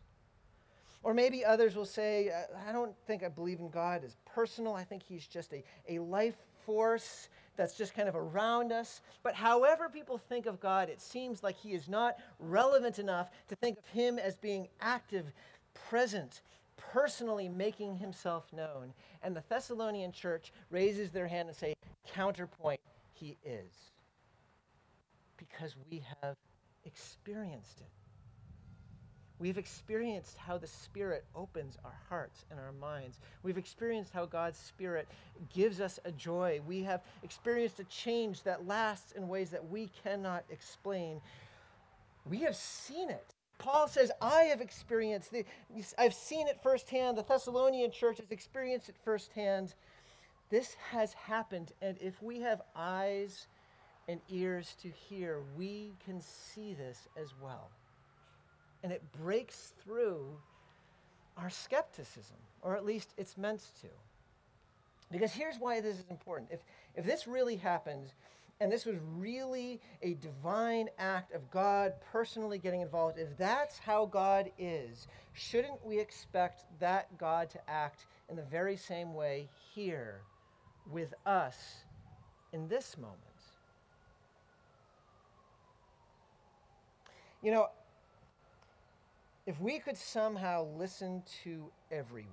Or 1.04 1.13
maybe 1.13 1.44
others 1.44 1.76
will 1.76 1.86
say, 1.86 2.30
uh, 2.30 2.70
I 2.70 2.72
don't 2.72 2.96
think 3.06 3.24
I 3.24 3.28
believe 3.28 3.60
in 3.60 3.70
God 3.70 4.06
as 4.06 4.15
personal. 4.24 4.74
I 4.76 4.84
think 4.84 5.02
he's 5.04 5.28
just 5.28 5.52
a, 5.52 5.63
a 5.89 6.00
life 6.00 6.38
force 6.65 7.28
that's 7.58 7.76
just 7.76 7.94
kind 7.94 8.08
of 8.08 8.15
around 8.15 8.72
us. 8.72 9.02
But 9.24 9.34
however 9.34 9.89
people 9.89 10.17
think 10.17 10.46
of 10.46 10.60
God, 10.60 10.89
it 10.89 11.02
seems 11.02 11.44
like 11.44 11.58
he 11.58 11.72
is 11.74 11.89
not 11.89 12.17
relevant 12.39 13.00
enough 13.00 13.32
to 13.50 13.56
think 13.56 13.80
of 13.80 13.88
him 13.88 14.20
as 14.20 14.38
being 14.38 14.67
active, 14.80 15.26
present, 15.89 16.41
personally 16.91 17.48
making 17.50 17.98
himself 17.98 18.52
known. 18.54 18.94
And 19.24 19.36
the 19.36 19.44
Thessalonian 19.50 20.12
church 20.12 20.52
raises 20.70 21.12
their 21.12 21.28
hand 21.28 21.48
and 21.50 21.58
say, 21.58 21.74
counterpoint, 22.13 22.80
he 23.13 23.38
is. 23.46 23.72
Because 25.38 25.76
we 25.89 26.04
have 26.22 26.36
experienced 26.86 27.82
it. 27.82 27.89
We've 29.39 29.58
experienced 29.58 30.38
how 30.38 30.60
the 30.60 30.67
Spirit 30.67 31.26
opens 31.36 31.76
our 31.84 32.00
hearts 32.10 32.46
and 32.52 32.60
our 32.60 32.74
minds. 32.74 33.20
We've 33.41 33.58
experienced 33.58 34.13
how 34.13 34.28
God's 34.28 34.60
Spirit 34.60 35.08
gives 35.52 35.82
us 35.82 36.00
a 36.06 36.12
joy. 36.12 36.62
We 36.67 36.84
have 36.84 37.02
experienced 37.24 37.80
a 37.80 37.84
change 37.86 38.44
that 38.44 38.67
lasts 38.67 39.13
in 39.13 39.28
ways 39.28 39.50
that 39.50 39.67
we 39.67 39.89
cannot 40.04 40.44
explain. 40.52 41.22
We 42.30 42.38
have 42.41 42.56
seen 42.56 43.10
it. 43.10 43.34
Paul 43.62 43.88
says, 43.88 44.12
I 44.21 44.43
have 44.43 44.62
experienced 44.62 45.34
I've 45.97 46.13
seen 46.13 46.47
it 46.47 46.60
firsthand. 46.62 47.17
The 47.17 47.24
Thessalonian 47.24 47.91
church 47.91 48.17
has 48.17 48.32
experienced 48.32 48.89
it 48.89 48.95
firsthand. 49.04 49.76
This 50.50 50.76
has 50.91 51.13
happened, 51.13 51.71
and 51.82 51.97
if 52.02 52.21
we 52.21 52.41
have 52.41 52.62
eyes 52.76 53.47
and 54.08 54.19
ears 54.30 54.76
to 54.82 54.89
hear, 54.89 55.41
we 55.56 55.93
can 56.04 56.21
see 56.21 56.74
this 56.74 57.08
as 57.15 57.34
well 57.41 57.69
and 58.84 58.91
it 58.91 59.02
breaks 59.12 59.74
through 59.84 60.26
our 61.38 61.50
skepticism, 61.50 62.38
or 62.62 62.76
at 62.76 62.86
least 62.86 63.13
it's 63.17 63.38
meant 63.38 63.62
to. 63.82 63.88
Because 65.12 65.32
here's 65.32 65.58
why 65.60 65.82
this 65.82 65.97
is 65.97 66.06
important. 66.10 66.50
If, 66.52 66.62
if 66.95 67.06
this 67.06 67.28
really 67.28 67.56
happened, 67.56 68.13
and 68.62 68.71
this 68.71 68.86
was 68.86 68.95
really 69.17 69.82
a 70.04 70.13
divine 70.13 70.88
act 71.00 71.34
of 71.34 71.50
God 71.50 71.93
personally 72.12 72.60
getting 72.60 72.82
involved, 72.82 73.17
if 73.17 73.36
that's 73.36 73.80
how 73.80 74.06
God 74.06 74.52
is, 74.60 75.08
shouldn't 75.34 75.84
we 75.84 76.00
expect 76.00 76.65
that 76.80 77.17
God 77.17 77.50
to 77.50 77.60
act 77.67 78.06
in 78.30 78.36
the 78.36 78.43
very 78.43 78.78
same 78.78 79.15
way 79.15 79.50
here 79.74 80.21
with 80.91 81.15
us 81.26 81.56
in 82.54 82.67
this 82.67 83.00
moment? 83.00 83.17
You 87.41 87.50
know, 87.50 87.69
if 89.47 89.60
we 89.60 89.80
could 89.80 89.97
somehow 89.97 90.67
listen 90.78 91.24
to 91.43 91.71
everyone, 91.91 92.30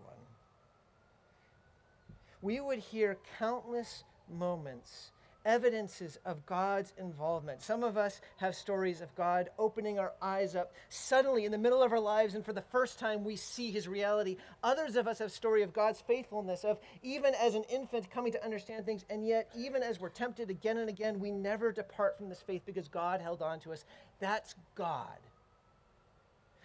we 2.43 2.61
would 2.61 2.81
hear 2.81 3.17
countless 3.39 4.05
moments, 4.31 5.13
evidences 5.49 6.19
of 6.27 6.45
God's 6.45 6.93
involvement. 6.99 7.63
Some 7.63 7.83
of 7.83 7.97
us 7.97 8.21
have 8.37 8.55
stories 8.55 9.01
of 9.01 9.13
God 9.17 9.49
opening 9.59 9.99
our 9.99 10.13
eyes 10.21 10.55
up 10.55 10.75
suddenly 10.91 11.47
in 11.47 11.51
the 11.53 11.59
middle 11.59 11.83
of 11.83 11.91
our 11.91 11.99
lives, 11.99 12.35
and 12.35 12.45
for 12.45 12.53
the 12.53 12.61
first 12.61 12.99
time 12.99 13.25
we 13.25 13.35
see 13.35 13.71
his 13.71 13.89
reality. 13.89 14.37
Others 14.63 14.95
of 14.97 15.09
us 15.09 15.19
have 15.21 15.33
story 15.33 15.63
of 15.63 15.73
God's 15.73 16.03
faithfulness, 16.03 16.65
of 16.65 16.79
even 17.03 17.33
as 17.35 17.55
an 17.55 17.65
infant 17.71 18.11
coming 18.11 18.31
to 18.33 18.45
understand 18.45 18.85
things, 18.85 19.07
and 19.09 19.27
yet 19.27 19.51
even 19.57 19.83
as 19.83 19.99
we're 19.99 20.11
tempted 20.11 20.51
again 20.51 20.77
and 20.77 20.91
again, 20.91 21.19
we 21.19 21.31
never 21.31 21.73
depart 21.73 22.19
from 22.19 22.29
this 22.29 22.43
faith 22.43 22.63
because 22.67 22.87
God 22.87 23.23
held 23.23 23.41
on 23.41 23.59
to 23.61 23.73
us. 23.73 23.87
That's 24.21 24.55
God. 24.75 25.19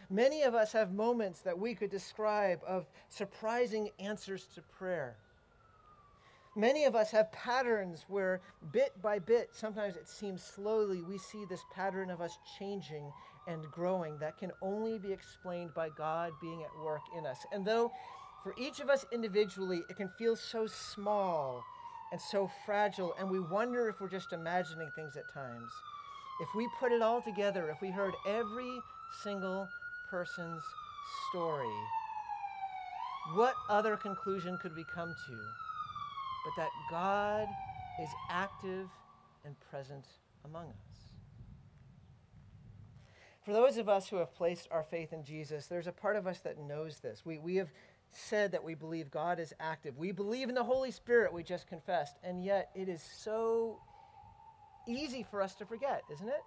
Many 0.09 0.43
of 0.43 0.55
us 0.55 0.73
have 0.73 0.93
moments 0.93 1.39
that 1.41 1.57
we 1.57 1.73
could 1.73 1.89
describe 1.89 2.59
of 2.67 2.85
surprising 3.07 3.91
answers 3.97 4.45
to 4.55 4.61
prayer. 4.77 5.15
Many 6.55 6.85
of 6.85 6.95
us 6.95 7.09
have 7.11 7.31
patterns 7.31 8.05
where, 8.07 8.41
bit 8.71 9.01
by 9.01 9.17
bit, 9.17 9.49
sometimes 9.53 9.95
it 9.95 10.07
seems 10.07 10.43
slowly, 10.43 11.01
we 11.01 11.17
see 11.17 11.45
this 11.45 11.65
pattern 11.73 12.11
of 12.11 12.21
us 12.21 12.37
changing 12.59 13.11
and 13.47 13.69
growing 13.71 14.19
that 14.19 14.37
can 14.37 14.51
only 14.61 14.99
be 14.99 15.11
explained 15.11 15.73
by 15.73 15.89
God 15.89 16.31
being 16.39 16.61
at 16.61 16.77
work 16.83 17.01
in 17.17 17.25
us. 17.25 17.45
And 17.51 17.65
though 17.65 17.91
for 18.43 18.53
each 18.55 18.79
of 18.79 18.89
us 18.89 19.05
individually, 19.11 19.83
it 19.89 19.95
can 19.95 20.09
feel 20.09 20.35
so 20.35 20.67
small 20.67 21.63
and 22.11 22.21
so 22.21 22.51
fragile, 22.65 23.15
and 23.17 23.29
we 23.31 23.39
wonder 23.39 23.89
if 23.89 23.99
we're 23.99 24.07
just 24.07 24.33
imagining 24.33 24.91
things 24.95 25.17
at 25.17 25.33
times. 25.33 25.71
If 26.39 26.53
we 26.55 26.67
put 26.79 26.91
it 26.91 27.01
all 27.01 27.21
together, 27.21 27.71
if 27.71 27.81
we 27.81 27.89
heard 27.89 28.13
every 28.27 28.81
single 29.23 29.67
person's 30.11 30.61
story, 31.31 31.73
what 33.35 33.55
other 33.69 33.95
conclusion 33.95 34.57
could 34.57 34.75
we 34.75 34.83
come 34.83 35.15
to 35.27 35.62
but 36.43 36.53
that 36.57 36.69
God 36.89 37.47
is 38.01 38.09
active 38.29 38.87
and 39.45 39.55
present 39.69 40.05
among 40.45 40.65
us? 40.65 40.93
For 43.45 43.51
those 43.51 43.77
of 43.77 43.89
us 43.89 44.07
who 44.07 44.17
have 44.17 44.33
placed 44.33 44.67
our 44.71 44.83
faith 44.83 45.11
in 45.11 45.23
Jesus, 45.23 45.67
there's 45.67 45.87
a 45.87 45.91
part 45.91 46.15
of 46.15 46.27
us 46.27 46.39
that 46.39 46.57
knows 46.57 46.99
this. 46.99 47.25
We, 47.25 47.37
we 47.39 47.57
have 47.57 47.69
said 48.11 48.51
that 48.53 48.63
we 48.63 48.73
believe 48.73 49.11
God 49.11 49.39
is 49.39 49.53
active. 49.59 49.97
We 49.97 50.11
believe 50.11 50.47
in 50.47 50.55
the 50.55 50.63
Holy 50.63 50.91
Spirit, 50.91 51.33
we 51.33 51.43
just 51.43 51.67
confessed. 51.67 52.15
And 52.23 52.43
yet, 52.43 52.69
it 52.73 52.87
is 52.87 53.01
so 53.01 53.79
easy 54.87 55.25
for 55.29 55.41
us 55.41 55.55
to 55.55 55.65
forget, 55.65 56.03
isn't 56.13 56.27
it? 56.27 56.41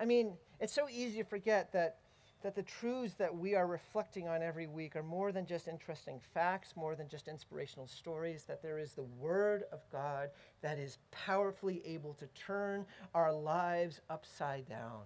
I 0.00 0.04
mean, 0.04 0.32
it's 0.58 0.72
so 0.72 0.88
easy 0.88 1.18
to 1.18 1.24
forget 1.24 1.72
that, 1.72 1.98
that 2.42 2.54
the 2.54 2.62
truths 2.62 3.14
that 3.14 3.36
we 3.36 3.54
are 3.54 3.66
reflecting 3.66 4.26
on 4.26 4.42
every 4.42 4.66
week 4.66 4.96
are 4.96 5.02
more 5.02 5.30
than 5.30 5.44
just 5.44 5.68
interesting 5.68 6.20
facts, 6.32 6.74
more 6.74 6.94
than 6.94 7.08
just 7.08 7.28
inspirational 7.28 7.86
stories, 7.86 8.44
that 8.44 8.62
there 8.62 8.78
is 8.78 8.92
the 8.92 9.04
Word 9.18 9.64
of 9.72 9.80
God 9.92 10.30
that 10.62 10.78
is 10.78 10.98
powerfully 11.10 11.82
able 11.84 12.14
to 12.14 12.26
turn 12.28 12.86
our 13.14 13.32
lives 13.32 14.00
upside 14.08 14.68
down. 14.68 15.02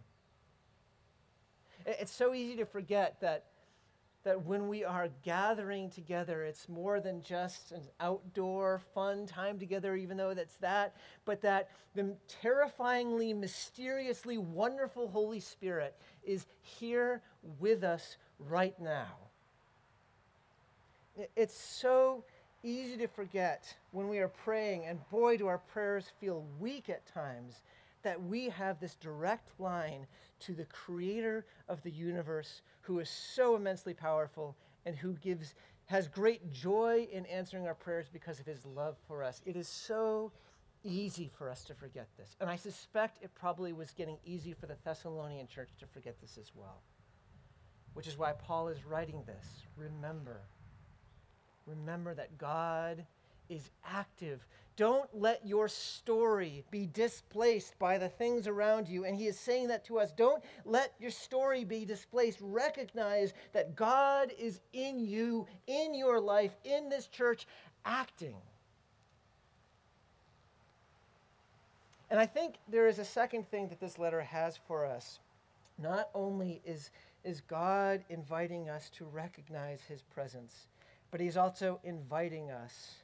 It's 1.87 2.13
so 2.13 2.35
easy 2.35 2.57
to 2.57 2.65
forget 2.65 3.21
that 3.21 3.47
that 4.25 4.45
when 4.45 4.69
we 4.69 4.83
are 4.85 5.09
gathering 5.23 5.91
together, 5.91 6.45
it's 6.45 6.69
more 6.69 6.99
than 6.99 7.23
just 7.23 7.73
an 7.73 7.83
outdoor 8.01 8.81
fun 8.95 9.27
time 9.27 9.59
together, 9.59 9.95
even 9.95 10.17
though 10.17 10.33
that's 10.33 10.57
that, 10.57 10.97
but 11.27 11.43
that 11.43 11.69
the 11.95 12.17
terrifyingly, 12.27 13.35
mysteriously 13.35 14.39
wonderful 14.39 15.09
Holy 15.09 15.41
Spirit 15.41 15.95
is 16.25 16.47
here 16.63 17.21
with 17.61 17.85
us 17.85 18.17
right 18.39 18.79
now. 18.81 19.13
It's 21.37 21.57
so 21.57 22.25
easy 22.63 22.97
to 22.97 23.07
forget 23.07 23.77
when 23.93 24.09
we 24.09 24.19
are 24.19 24.29
praying, 24.29 24.87
and 24.87 24.99
boy, 25.11 25.37
do 25.37 25.47
our 25.47 25.59
prayers 25.59 26.11
feel 26.19 26.45
weak 26.59 26.89
at 26.89 27.07
times, 27.07 27.61
that 28.03 28.23
we 28.23 28.49
have 28.49 28.81
this 28.81 28.95
direct 28.95 29.49
line 29.61 30.07
to 30.41 30.55
the 30.55 30.65
creator 30.65 31.45
of 31.69 31.83
the 31.83 31.91
universe 31.91 32.63
who 32.85 32.99
is 32.99 33.09
so 33.09 33.57
immensely 33.57 33.95
powerful 33.95 34.57
and 34.87 34.95
who 34.95 35.15
gives 35.15 35.55
has 35.87 36.09
great 36.09 36.51
joy 36.53 37.07
in 37.13 37.27
answering 37.27 37.67
our 37.67 37.75
prayers 37.75 38.07
because 38.11 38.41
of 38.41 38.47
his 38.47 38.65
love 38.65 38.97
for 39.07 39.23
us. 39.23 39.43
It 39.45 39.55
is 39.55 39.69
so 39.69 40.33
easy 40.83 41.31
for 41.37 41.51
us 41.51 41.65
to 41.65 41.75
forget 41.75 42.09
this. 42.17 42.37
And 42.41 42.49
I 42.49 42.57
suspect 42.57 43.19
it 43.23 43.31
probably 43.35 43.73
was 43.73 43.91
getting 43.91 44.17
easy 44.25 44.55
for 44.55 44.67
the 44.67 44.77
Thessalonian 44.85 45.47
church 45.47 45.71
to 45.81 45.87
forget 45.87 46.21
this 46.21 46.39
as 46.39 46.53
well. 46.55 46.81
Which 47.93 48.07
is 48.07 48.19
why 48.19 48.33
Paul 48.33 48.69
is 48.69 48.85
writing 48.85 49.23
this. 49.27 49.47
Remember. 49.77 50.41
Remember 51.67 52.15
that 52.15 52.39
God 52.39 53.05
is 53.49 53.71
active. 53.87 54.47
Don't 54.77 55.09
let 55.15 55.47
your 55.47 55.69
story 55.69 56.65
be 56.71 56.87
displaced 56.87 57.79
by 57.79 57.97
the 57.97 58.09
things 58.09 58.49
around 58.49 58.89
you. 58.89 59.05
And 59.05 59.17
he 59.17 59.27
is 59.29 59.39
saying 59.39 59.69
that 59.69 59.85
to 59.87 60.01
us. 60.01 60.11
Don't 60.11 60.43
let 60.65 60.95
your 60.99 61.13
story 61.13 61.65
be 61.65 61.85
displaced. 61.85 62.39
Recognize 62.41 63.35
that 63.53 63.77
God 63.77 64.33
is 64.37 64.61
in 64.73 64.99
you, 64.99 65.47
in 65.69 65.95
your 65.95 66.21
life, 66.21 66.57
in 66.65 66.89
this 66.89 67.07
church, 67.07 67.47
acting. 67.85 68.37
And 72.11 72.19
I 72.19 72.27
think 72.27 72.57
there 72.69 72.89
is 72.89 72.99
a 72.99 73.05
second 73.05 73.49
thing 73.49 73.69
that 73.69 73.81
this 73.81 73.99
letter 73.99 74.21
has 74.21 74.57
for 74.57 74.85
us. 74.87 75.21
Not 75.79 76.11
only 76.15 76.61
is, 76.65 76.91
is 77.25 77.41
God 77.41 78.05
inviting 78.09 78.69
us 78.69 78.91
to 78.91 79.05
recognize 79.05 79.83
his 79.83 80.03
presence, 80.03 80.67
but 81.13 81.21
he's 81.21 81.37
also 81.37 81.81
inviting 81.85 82.51
us 82.51 82.97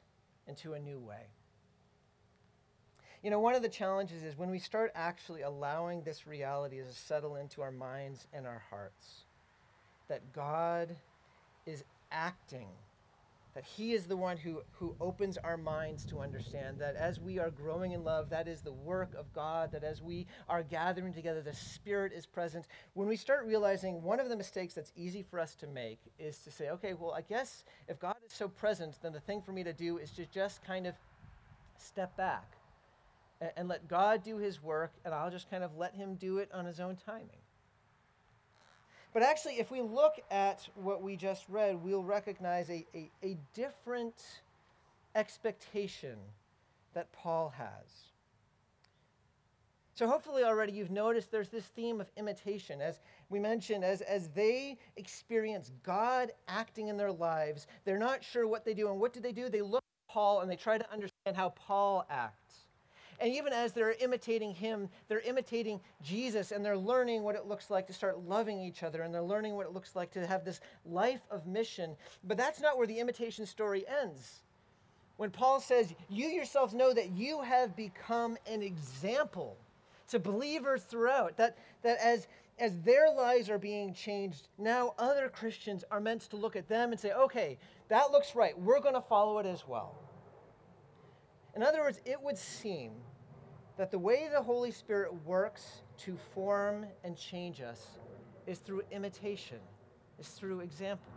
into 0.49 0.75
a 0.75 0.81
new 0.81 0.99
way. 0.99 1.27
You 3.23 3.31
know, 3.31 3.41
one 3.41 3.55
of 3.55 3.63
the 3.63 3.69
challenges 3.69 4.23
is 4.23 4.39
when 4.39 4.51
we 4.51 4.59
start 4.59 4.93
actually 4.95 5.43
allowing 5.43 6.03
this 6.03 6.27
reality 6.27 6.79
to 6.79 6.93
settle 6.93 7.37
into 7.37 7.61
our 7.61 7.71
minds 7.71 8.27
and 8.33 8.47
our 8.47 8.63
hearts, 8.71 9.25
that 10.09 10.33
God 10.33 10.97
is 11.67 11.85
acting 12.11 12.69
that 13.55 13.65
He 13.65 13.93
is 13.93 14.05
the 14.07 14.17
one 14.17 14.37
who, 14.37 14.63
who 14.73 14.95
opens 15.01 15.37
our 15.39 15.57
minds 15.57 16.05
to 16.07 16.21
understand 16.21 16.79
that 16.79 16.95
as 16.97 17.19
we 17.19 17.39
are 17.39 17.51
growing 17.51 17.93
in 17.93 18.05
love, 18.05 18.31
that 18.31 18.47
is 18.47 18.61
the 18.61 18.73
work 18.73 19.13
of 19.19 19.33
God, 19.35 19.73
that 19.73 19.83
as 19.83 20.01
we 20.01 20.27
are 20.49 20.63
gathering 20.63 21.13
together, 21.13 21.43
the 21.43 21.53
Spirit 21.53 22.13
is 22.13 22.27
present. 22.27 22.67
When 22.95 23.09
we 23.09 23.17
start 23.17 23.47
realizing 23.47 24.03
one 24.03 24.21
of 24.21 24.29
the 24.29 24.37
mistakes 24.37 24.75
that's 24.75 24.93
easy 24.97 25.23
for 25.23 25.41
us 25.41 25.55
to 25.57 25.67
make 25.67 25.99
is 26.19 26.39
to 26.39 26.51
say, 26.51 26.71
okay, 26.71 26.95
well, 26.95 27.13
I 27.13 27.23
guess 27.23 27.65
if 27.89 27.99
God 27.99 28.17
is 28.25 28.33
so 28.33 28.49
present, 28.49 28.95
then 29.03 29.13
the 29.13 29.21
thing 29.21 29.43
for 29.43 29.53
me 29.53 29.65
to 29.65 29.73
do 29.73 29.99
is 29.99 30.11
to 30.13 30.27
just 30.27 30.65
kind 30.65 30.87
of 30.87 30.95
step 31.77 32.17
back 32.17 32.57
and, 33.41 33.51
and 33.57 33.69
let 33.69 33.89
God 33.89 34.23
do 34.23 34.39
His 34.39 34.63
work, 34.63 34.93
and 35.05 35.15
I'll 35.15 35.31
just 35.31 35.51
kind 35.51 35.65
of 35.65 35.77
let 35.77 35.95
Him 35.95 36.15
do 36.15 36.39
it 36.39 36.51
on 36.53 36.65
His 36.65 36.81
own 36.81 36.97
timing. 36.97 37.43
But 39.13 39.23
actually, 39.23 39.55
if 39.55 39.71
we 39.71 39.81
look 39.81 40.21
at 40.31 40.69
what 40.77 41.03
we 41.03 41.17
just 41.17 41.45
read, 41.49 41.83
we'll 41.83 42.05
recognize 42.05 42.71
a, 42.71 42.87
a, 42.95 43.11
a 43.25 43.37
different 43.55 44.15
expectation 45.15 46.17
that 46.95 47.11
Paul 47.13 47.53
has. 47.57 48.11
So 49.95 50.07
hopefully 50.07 50.45
already 50.45 50.73
you've 50.73 50.91
noticed 50.91 51.31
there's 51.31 51.51
this 51.51 51.67
theme 51.67 52.01
of 52.01 52.11
imitation. 52.17 52.81
As 52.81 53.01
we 53.29 53.39
mentioned, 53.39 53.85
as, 53.85 54.01
as 54.01 54.29
they 54.29 54.79
experience 54.97 55.73
God 55.83 56.33
acting 56.49 56.89
in 56.89 56.97
their 56.97 57.13
lives, 57.13 57.67
they're 57.85 57.99
not 57.99 58.25
sure 58.25 58.47
what 58.47 58.65
they 58.65 58.73
do. 58.73 58.89
And 58.89 58.99
what 58.99 59.13
do 59.13 59.21
they 59.21 59.33
do? 59.33 59.51
They 59.51 59.61
look 59.61 59.83
at 59.83 60.13
Paul 60.13 60.41
and 60.41 60.51
they 60.51 60.57
try 60.57 60.79
to 60.79 60.91
understand 60.91 61.37
how 61.37 61.51
Paul 61.51 62.07
acts. 62.09 62.70
And 63.21 63.35
even 63.35 63.53
as 63.53 63.73
they're 63.73 63.93
imitating 63.93 64.55
him, 64.55 64.89
they're 65.09 65.21
imitating 65.21 65.81
Jesus 66.03 66.53
and 66.53 66.65
they're 66.65 66.77
learning 66.77 67.23
what 67.23 67.37
it 67.37 67.47
looks 67.47 67.71
like 67.71 67.87
to 67.89 67.93
start 67.93 68.19
loving 68.27 68.59
each 68.59 68.83
other 68.83 69.03
and 69.03 69.15
they're 69.15 69.23
learning 69.23 69.55
what 69.55 69.67
it 69.67 69.73
looks 69.73 69.95
like 69.95 70.11
to 70.13 70.27
have 70.27 70.43
this 70.43 70.61
life 70.87 71.21
of 71.31 71.47
mission. 71.47 71.97
But 72.25 72.39
that's 72.39 72.61
not 72.61 72.79
where 72.79 72.87
the 72.87 72.99
imitation 72.99 73.45
story 73.45 73.85
ends. 74.03 74.41
When 75.19 75.31
Paul 75.31 75.61
says, 75.61 75.93
You 76.09 76.29
yourselves 76.29 76.73
know 76.73 76.95
that 76.95 77.11
you 77.11 77.43
have 77.43 77.77
become 77.77 78.39
an 78.51 78.63
example 78.63 79.59
to 80.09 80.19
believers 80.19 80.83
throughout, 80.85 81.37
that, 81.37 81.59
that 81.83 81.99
as, 82.03 82.27
as 82.59 82.81
their 82.81 83.13
lives 83.13 83.51
are 83.51 83.59
being 83.59 83.93
changed, 83.93 84.49
now 84.57 84.95
other 84.99 85.29
Christians 85.29 85.85
are 85.91 86.01
meant 86.01 86.23
to 86.23 86.37
look 86.37 86.57
at 86.57 86.69
them 86.69 86.91
and 86.91 86.99
say, 86.99 87.13
Okay, 87.13 87.59
that 87.89 88.13
looks 88.13 88.35
right. 88.35 88.59
We're 88.59 88.81
going 88.81 88.95
to 88.95 89.03
follow 89.03 89.39
it 89.41 89.47
as 89.47 89.69
well. 89.69 89.95
In 91.55 91.63
other 91.63 91.81
words, 91.81 92.01
it 92.07 92.23
would 92.23 92.39
seem 92.39 92.93
that 93.81 93.91
the 93.91 93.99
way 93.99 94.29
the 94.31 94.43
Holy 94.43 94.71
Spirit 94.71 95.11
works 95.25 95.81
to 95.97 96.15
form 96.35 96.85
and 97.03 97.17
change 97.17 97.63
us 97.63 97.87
is 98.47 98.59
through 98.59 98.83
imitation, 98.91 99.57
is 100.19 100.29
through 100.29 100.61
example. 100.61 101.11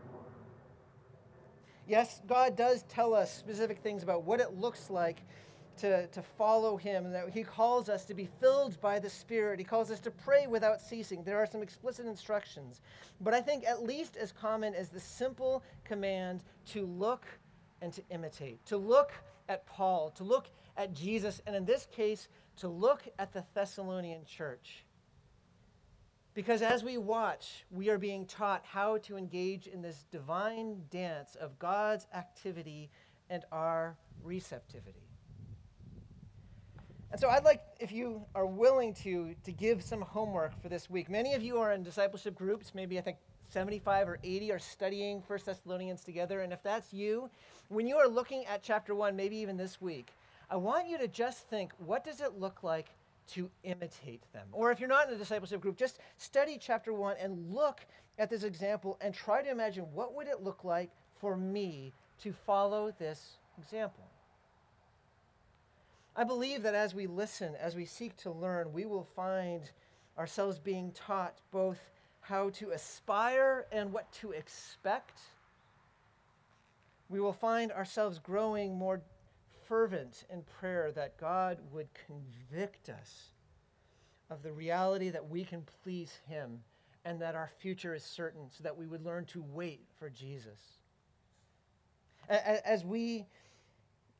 Yes, 1.89 2.21
God 2.25 2.55
does 2.55 2.83
tell 2.83 3.13
us 3.13 3.35
specific 3.37 3.79
things 3.79 4.01
about 4.01 4.23
what 4.23 4.39
it 4.39 4.57
looks 4.57 4.89
like 4.89 5.23
to, 5.79 6.07
to 6.07 6.21
follow 6.21 6.77
Him, 6.77 7.11
that 7.11 7.31
He 7.31 7.43
calls 7.43 7.89
us 7.89 8.05
to 8.05 8.13
be 8.13 8.29
filled 8.39 8.79
by 8.79 8.97
the 8.97 9.09
Spirit. 9.09 9.59
He 9.59 9.65
calls 9.65 9.91
us 9.91 9.99
to 9.99 10.11
pray 10.11 10.47
without 10.47 10.79
ceasing. 10.79 11.21
There 11.21 11.39
are 11.39 11.45
some 11.45 11.63
explicit 11.63 12.05
instructions. 12.05 12.79
But 13.19 13.33
I 13.33 13.41
think 13.41 13.65
at 13.65 13.83
least 13.83 14.15
as 14.15 14.31
common 14.31 14.73
as 14.73 14.87
the 14.87 15.01
simple 15.01 15.63
command 15.83 16.45
to 16.67 16.85
look 16.85 17.25
and 17.81 17.91
to 17.91 18.01
imitate, 18.09 18.65
to 18.67 18.77
look 18.77 19.11
at 19.49 19.65
Paul, 19.65 20.11
to 20.11 20.23
look 20.23 20.47
at 20.77 20.93
Jesus, 20.93 21.41
and 21.45 21.55
in 21.55 21.65
this 21.65 21.87
case, 21.91 22.27
to 22.57 22.67
look 22.67 23.03
at 23.19 23.33
the 23.33 23.43
Thessalonian 23.53 24.25
church. 24.25 24.83
Because 26.33 26.61
as 26.61 26.83
we 26.83 26.97
watch, 26.97 27.63
we 27.69 27.89
are 27.89 27.99
being 27.99 28.25
taught 28.25 28.63
how 28.65 28.97
to 28.99 29.17
engage 29.17 29.67
in 29.67 29.81
this 29.81 30.05
divine 30.11 30.81
dance 30.89 31.35
of 31.35 31.57
God's 31.59 32.07
activity 32.13 32.89
and 33.29 33.43
our 33.51 33.95
receptivity. 34.23 35.03
And 37.11 37.21
so 37.21 37.29
I'd 37.29 37.43
like, 37.43 37.61
if 37.79 37.91
you 37.91 38.25
are 38.33 38.47
willing 38.47 38.95
to, 38.95 39.35
to 39.43 39.51
give 39.51 39.83
some 39.83 40.01
homework 40.01 40.59
for 40.59 40.69
this 40.69 40.89
week. 40.89 41.11
Many 41.11 41.35
of 41.35 41.43
you 41.43 41.59
are 41.59 41.71
in 41.71 41.83
discipleship 41.83 42.33
groups, 42.33 42.73
maybe 42.73 42.97
I 42.97 43.01
think 43.01 43.17
75 43.49 44.09
or 44.09 44.19
80 44.23 44.51
are 44.51 44.59
studying 44.59 45.21
First 45.21 45.45
Thessalonians 45.45 46.01
together. 46.01 46.41
And 46.41 46.51
if 46.51 46.63
that's 46.63 46.91
you, 46.91 47.29
when 47.69 47.85
you 47.85 47.97
are 47.97 48.07
looking 48.07 48.47
at 48.47 48.63
chapter 48.63 48.95
1, 48.95 49.15
maybe 49.15 49.37
even 49.37 49.57
this 49.57 49.79
week, 49.79 50.11
I 50.49 50.55
want 50.57 50.87
you 50.87 50.97
to 50.97 51.07
just 51.07 51.49
think 51.49 51.71
what 51.77 52.03
does 52.03 52.21
it 52.21 52.39
look 52.39 52.63
like 52.63 52.89
to 53.31 53.49
imitate 53.63 54.21
them? 54.33 54.47
Or 54.51 54.71
if 54.71 54.79
you're 54.79 54.89
not 54.89 55.07
in 55.07 55.15
a 55.15 55.17
discipleship 55.17 55.61
group, 55.61 55.77
just 55.77 55.99
study 56.17 56.57
chapter 56.59 56.93
1 56.93 57.15
and 57.19 57.53
look 57.53 57.85
at 58.19 58.29
this 58.29 58.43
example 58.43 58.97
and 59.01 59.13
try 59.13 59.41
to 59.41 59.49
imagine 59.49 59.85
what 59.93 60.13
would 60.13 60.27
it 60.27 60.43
look 60.43 60.63
like 60.63 60.91
for 61.19 61.37
me 61.37 61.93
to 62.21 62.33
follow 62.33 62.93
this 62.99 63.37
example. 63.57 64.03
I 66.15 66.23
believe 66.23 66.61
that 66.63 66.75
as 66.75 66.93
we 66.93 67.07
listen, 67.07 67.55
as 67.59 67.75
we 67.75 67.85
seek 67.85 68.15
to 68.17 68.31
learn, 68.31 68.71
we 68.71 68.85
will 68.85 69.07
find 69.15 69.71
ourselves 70.17 70.59
being 70.59 70.91
taught 70.91 71.39
both 71.51 71.79
how 72.21 72.49
to 72.51 72.71
aspire 72.71 73.65
and 73.71 73.91
what 73.91 74.11
to 74.13 74.31
expect. 74.31 75.19
We 77.09 77.19
will 77.19 77.33
find 77.33 77.71
ourselves 77.71 78.19
growing 78.19 78.75
more 78.75 79.01
fervent 79.73 80.25
in 80.29 80.43
prayer 80.59 80.91
that 80.91 81.17
God 81.17 81.57
would 81.71 81.87
convict 82.05 82.89
us 82.89 83.31
of 84.29 84.43
the 84.43 84.51
reality 84.51 85.09
that 85.09 85.27
we 85.27 85.43
can 85.43 85.63
please 85.81 86.19
Him 86.27 86.59
and 87.05 87.19
that 87.19 87.33
our 87.33 87.49
future 87.57 87.95
is 87.95 88.03
certain, 88.03 88.51
so 88.51 88.63
that 88.63 88.77
we 88.77 88.85
would 88.85 89.03
learn 89.03 89.25
to 89.25 89.43
wait 89.51 89.81
for 89.97 90.11
Jesus. 90.11 90.77
As 92.29 92.85
we, 92.85 93.25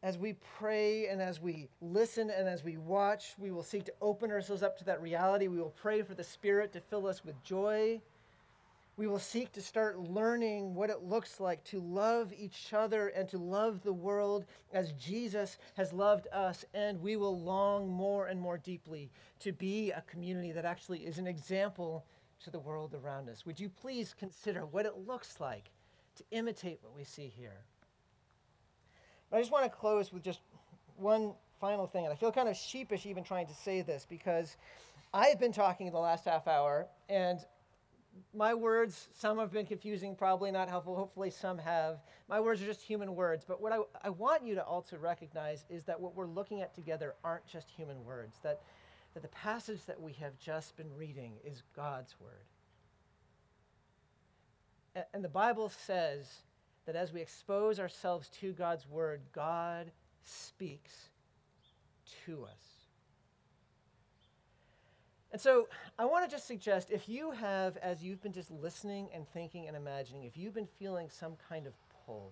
as 0.01 0.17
we 0.17 0.33
pray 0.57 1.05
and 1.05 1.21
as 1.21 1.39
we 1.39 1.69
listen 1.81 2.31
and 2.31 2.47
as 2.47 2.63
we 2.63 2.77
watch, 2.77 3.35
we 3.37 3.51
will 3.51 3.61
seek 3.61 3.85
to 3.85 3.93
open 4.01 4.31
ourselves 4.31 4.63
up 4.63 4.75
to 4.79 4.83
that 4.85 5.03
reality. 5.03 5.49
We 5.49 5.59
will 5.59 5.75
pray 5.79 6.01
for 6.01 6.15
the 6.15 6.23
Spirit 6.23 6.73
to 6.73 6.81
fill 6.81 7.05
us 7.05 7.23
with 7.23 7.35
joy 7.43 8.01
we 8.95 9.07
will 9.07 9.19
seek 9.19 9.51
to 9.53 9.61
start 9.61 9.99
learning 9.99 10.75
what 10.75 10.89
it 10.89 11.03
looks 11.03 11.39
like 11.39 11.63
to 11.65 11.79
love 11.79 12.31
each 12.37 12.73
other 12.73 13.07
and 13.07 13.27
to 13.29 13.37
love 13.37 13.81
the 13.81 13.93
world 13.93 14.45
as 14.71 14.91
Jesus 14.93 15.57
has 15.75 15.91
loved 15.91 16.27
us. 16.31 16.63
And 16.73 17.01
we 17.01 17.15
will 17.15 17.39
long 17.39 17.89
more 17.89 18.27
and 18.27 18.39
more 18.39 18.57
deeply 18.57 19.09
to 19.39 19.51
be 19.51 19.91
a 19.91 20.03
community 20.07 20.51
that 20.51 20.65
actually 20.65 20.99
is 20.99 21.17
an 21.17 21.25
example 21.25 22.05
to 22.43 22.51
the 22.51 22.59
world 22.59 22.93
around 22.93 23.29
us. 23.29 23.45
Would 23.45 23.59
you 23.59 23.69
please 23.69 24.13
consider 24.17 24.65
what 24.65 24.85
it 24.85 25.07
looks 25.07 25.39
like 25.39 25.71
to 26.17 26.23
imitate 26.29 26.79
what 26.81 26.95
we 26.95 27.03
see 27.03 27.31
here? 27.35 27.61
I 29.31 29.39
just 29.39 29.51
want 29.51 29.65
to 29.65 29.69
close 29.69 30.13
with 30.13 30.23
just 30.23 30.41
one 30.97 31.33
final 31.59 31.87
thing. 31.87 32.05
And 32.05 32.13
I 32.13 32.15
feel 32.15 32.31
kind 32.31 32.47
of 32.47 32.55
sheepish 32.55 33.07
even 33.07 33.23
trying 33.23 33.47
to 33.47 33.55
say 33.55 33.81
this 33.81 34.05
because 34.07 34.57
I've 35.13 35.39
been 35.39 35.53
talking 35.53 35.89
the 35.91 35.97
last 35.97 36.25
half 36.25 36.47
hour, 36.47 36.87
and 37.07 37.39
my 38.33 38.53
words, 38.53 39.07
some 39.13 39.37
have 39.39 39.51
been 39.51 39.65
confusing, 39.65 40.15
probably 40.15 40.51
not 40.51 40.69
helpful. 40.69 40.95
Hopefully, 40.95 41.29
some 41.29 41.57
have. 41.57 41.99
My 42.27 42.39
words 42.39 42.61
are 42.61 42.65
just 42.65 42.81
human 42.81 43.15
words. 43.15 43.45
But 43.47 43.61
what 43.61 43.71
I, 43.71 43.79
I 44.03 44.09
want 44.09 44.43
you 44.43 44.55
to 44.55 44.63
also 44.63 44.97
recognize 44.97 45.65
is 45.69 45.83
that 45.85 45.99
what 45.99 46.15
we're 46.15 46.27
looking 46.27 46.61
at 46.61 46.73
together 46.73 47.15
aren't 47.23 47.45
just 47.45 47.69
human 47.69 48.03
words, 48.03 48.37
that, 48.43 48.61
that 49.13 49.21
the 49.21 49.29
passage 49.29 49.85
that 49.85 49.99
we 49.99 50.13
have 50.13 50.37
just 50.39 50.75
been 50.77 50.93
reading 50.95 51.33
is 51.43 51.63
God's 51.75 52.15
word. 52.19 52.45
And, 54.95 55.05
and 55.13 55.23
the 55.23 55.29
Bible 55.29 55.69
says 55.69 56.27
that 56.85 56.95
as 56.95 57.13
we 57.13 57.21
expose 57.21 57.79
ourselves 57.79 58.29
to 58.41 58.53
God's 58.53 58.87
word, 58.87 59.21
God 59.33 59.91
speaks 60.23 61.09
to 62.25 62.43
us. 62.43 62.82
And 65.33 65.41
so 65.41 65.67
I 65.97 66.05
want 66.05 66.29
to 66.29 66.33
just 66.33 66.47
suggest 66.47 66.91
if 66.91 67.09
you 67.09 67.31
have, 67.31 67.75
as 67.77 68.03
you've 68.03 68.21
been 68.21 68.31
just 68.31 68.51
listening 68.51 69.09
and 69.11 69.27
thinking 69.29 69.67
and 69.67 69.75
imagining, 69.75 70.25
if 70.25 70.37
you've 70.37 70.53
been 70.53 70.67
feeling 70.77 71.09
some 71.09 71.33
kind 71.49 71.65
of 71.65 71.73
pull, 72.05 72.31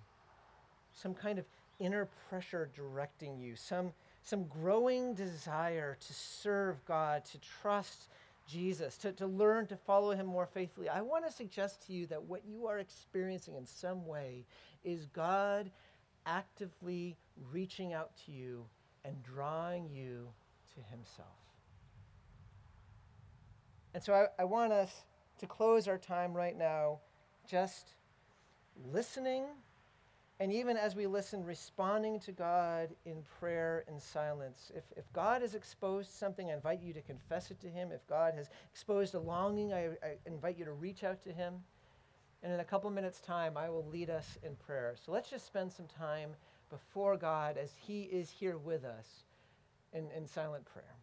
some 0.94 1.16
kind 1.16 1.40
of 1.40 1.46
inner 1.80 2.08
pressure 2.30 2.70
directing 2.76 3.40
you, 3.40 3.56
some, 3.56 3.92
some 4.22 4.44
growing 4.44 5.16
desire 5.16 5.98
to 6.00 6.14
serve 6.14 6.86
God, 6.86 7.26
to 7.26 7.40
trust 7.40 8.10
Jesus, 8.48 8.98
to, 8.98 9.12
to 9.14 9.26
learn 9.26 9.66
to 9.68 9.76
follow 9.76 10.12
him 10.12 10.28
more 10.28 10.46
faithfully, 10.46 10.88
I 10.88 11.02
want 11.02 11.26
to 11.26 11.32
suggest 11.32 11.88
to 11.88 11.94
you 11.94 12.06
that 12.06 12.22
what 12.22 12.42
you 12.46 12.68
are 12.68 12.78
experiencing 12.78 13.56
in 13.56 13.66
some 13.66 14.06
way 14.06 14.46
is 14.84 15.08
God 15.08 15.72
actively 16.28 17.18
reaching 17.52 17.94
out 17.94 18.12
to 18.28 18.32
you 18.32 18.64
and 19.04 19.16
drawing 19.24 19.90
you 19.90 20.28
to 20.76 20.82
himself. 20.92 21.41
And 23.94 24.02
so 24.04 24.14
I, 24.14 24.42
I 24.42 24.46
want 24.46 24.72
us 24.72 25.06
to 25.40 25.48
close 25.48 25.88
our 25.88 25.98
time 25.98 26.34
right 26.34 26.58
now 26.58 27.00
just 27.48 27.96
listening, 28.92 29.46
and 30.40 30.52
even 30.52 30.78
as 30.78 30.96
we 30.96 31.06
listen, 31.06 31.44
responding 31.44 32.20
to 32.22 32.32
God 32.32 32.90
in 33.06 33.22
prayer 33.40 33.84
and 33.88 34.02
silence. 34.02 34.72
If, 34.76 34.84
if 34.96 35.12
God 35.14 35.42
has 35.42 35.54
exposed 35.54 36.12
something, 36.12 36.50
I 36.50 36.54
invite 36.54 36.82
you 36.82 36.94
to 36.94 37.02
confess 37.02 37.52
it 37.52 37.60
to 37.62 37.68
Him. 37.68 37.92
If 37.92 38.08
God 38.08 38.34
has 38.36 38.50
exposed 38.72 39.14
a 39.14 39.20
longing, 39.20 39.74
I, 39.74 39.90
I 40.04 40.16
invite 40.26 40.58
you 40.58 40.66
to 40.66 40.72
reach 40.72 41.04
out 41.04 41.22
to 41.24 41.32
Him. 41.32 41.56
And 42.44 42.52
in 42.52 42.60
a 42.60 42.64
couple 42.64 42.90
minutes' 42.90 43.20
time, 43.20 43.56
I 43.56 43.70
will 43.70 43.86
lead 43.86 44.10
us 44.10 44.40
in 44.42 44.56
prayer. 44.56 44.96
So 45.06 45.12
let's 45.12 45.30
just 45.30 45.46
spend 45.46 45.72
some 45.72 45.86
time 45.86 46.32
before 46.72 47.18
God 47.18 47.58
as 47.58 47.72
He 47.80 48.04
is 48.04 48.32
here 48.32 48.58
with 48.58 48.84
us 48.84 49.26
in, 49.94 50.10
in 50.18 50.26
silent 50.26 50.66
prayer. 50.66 50.96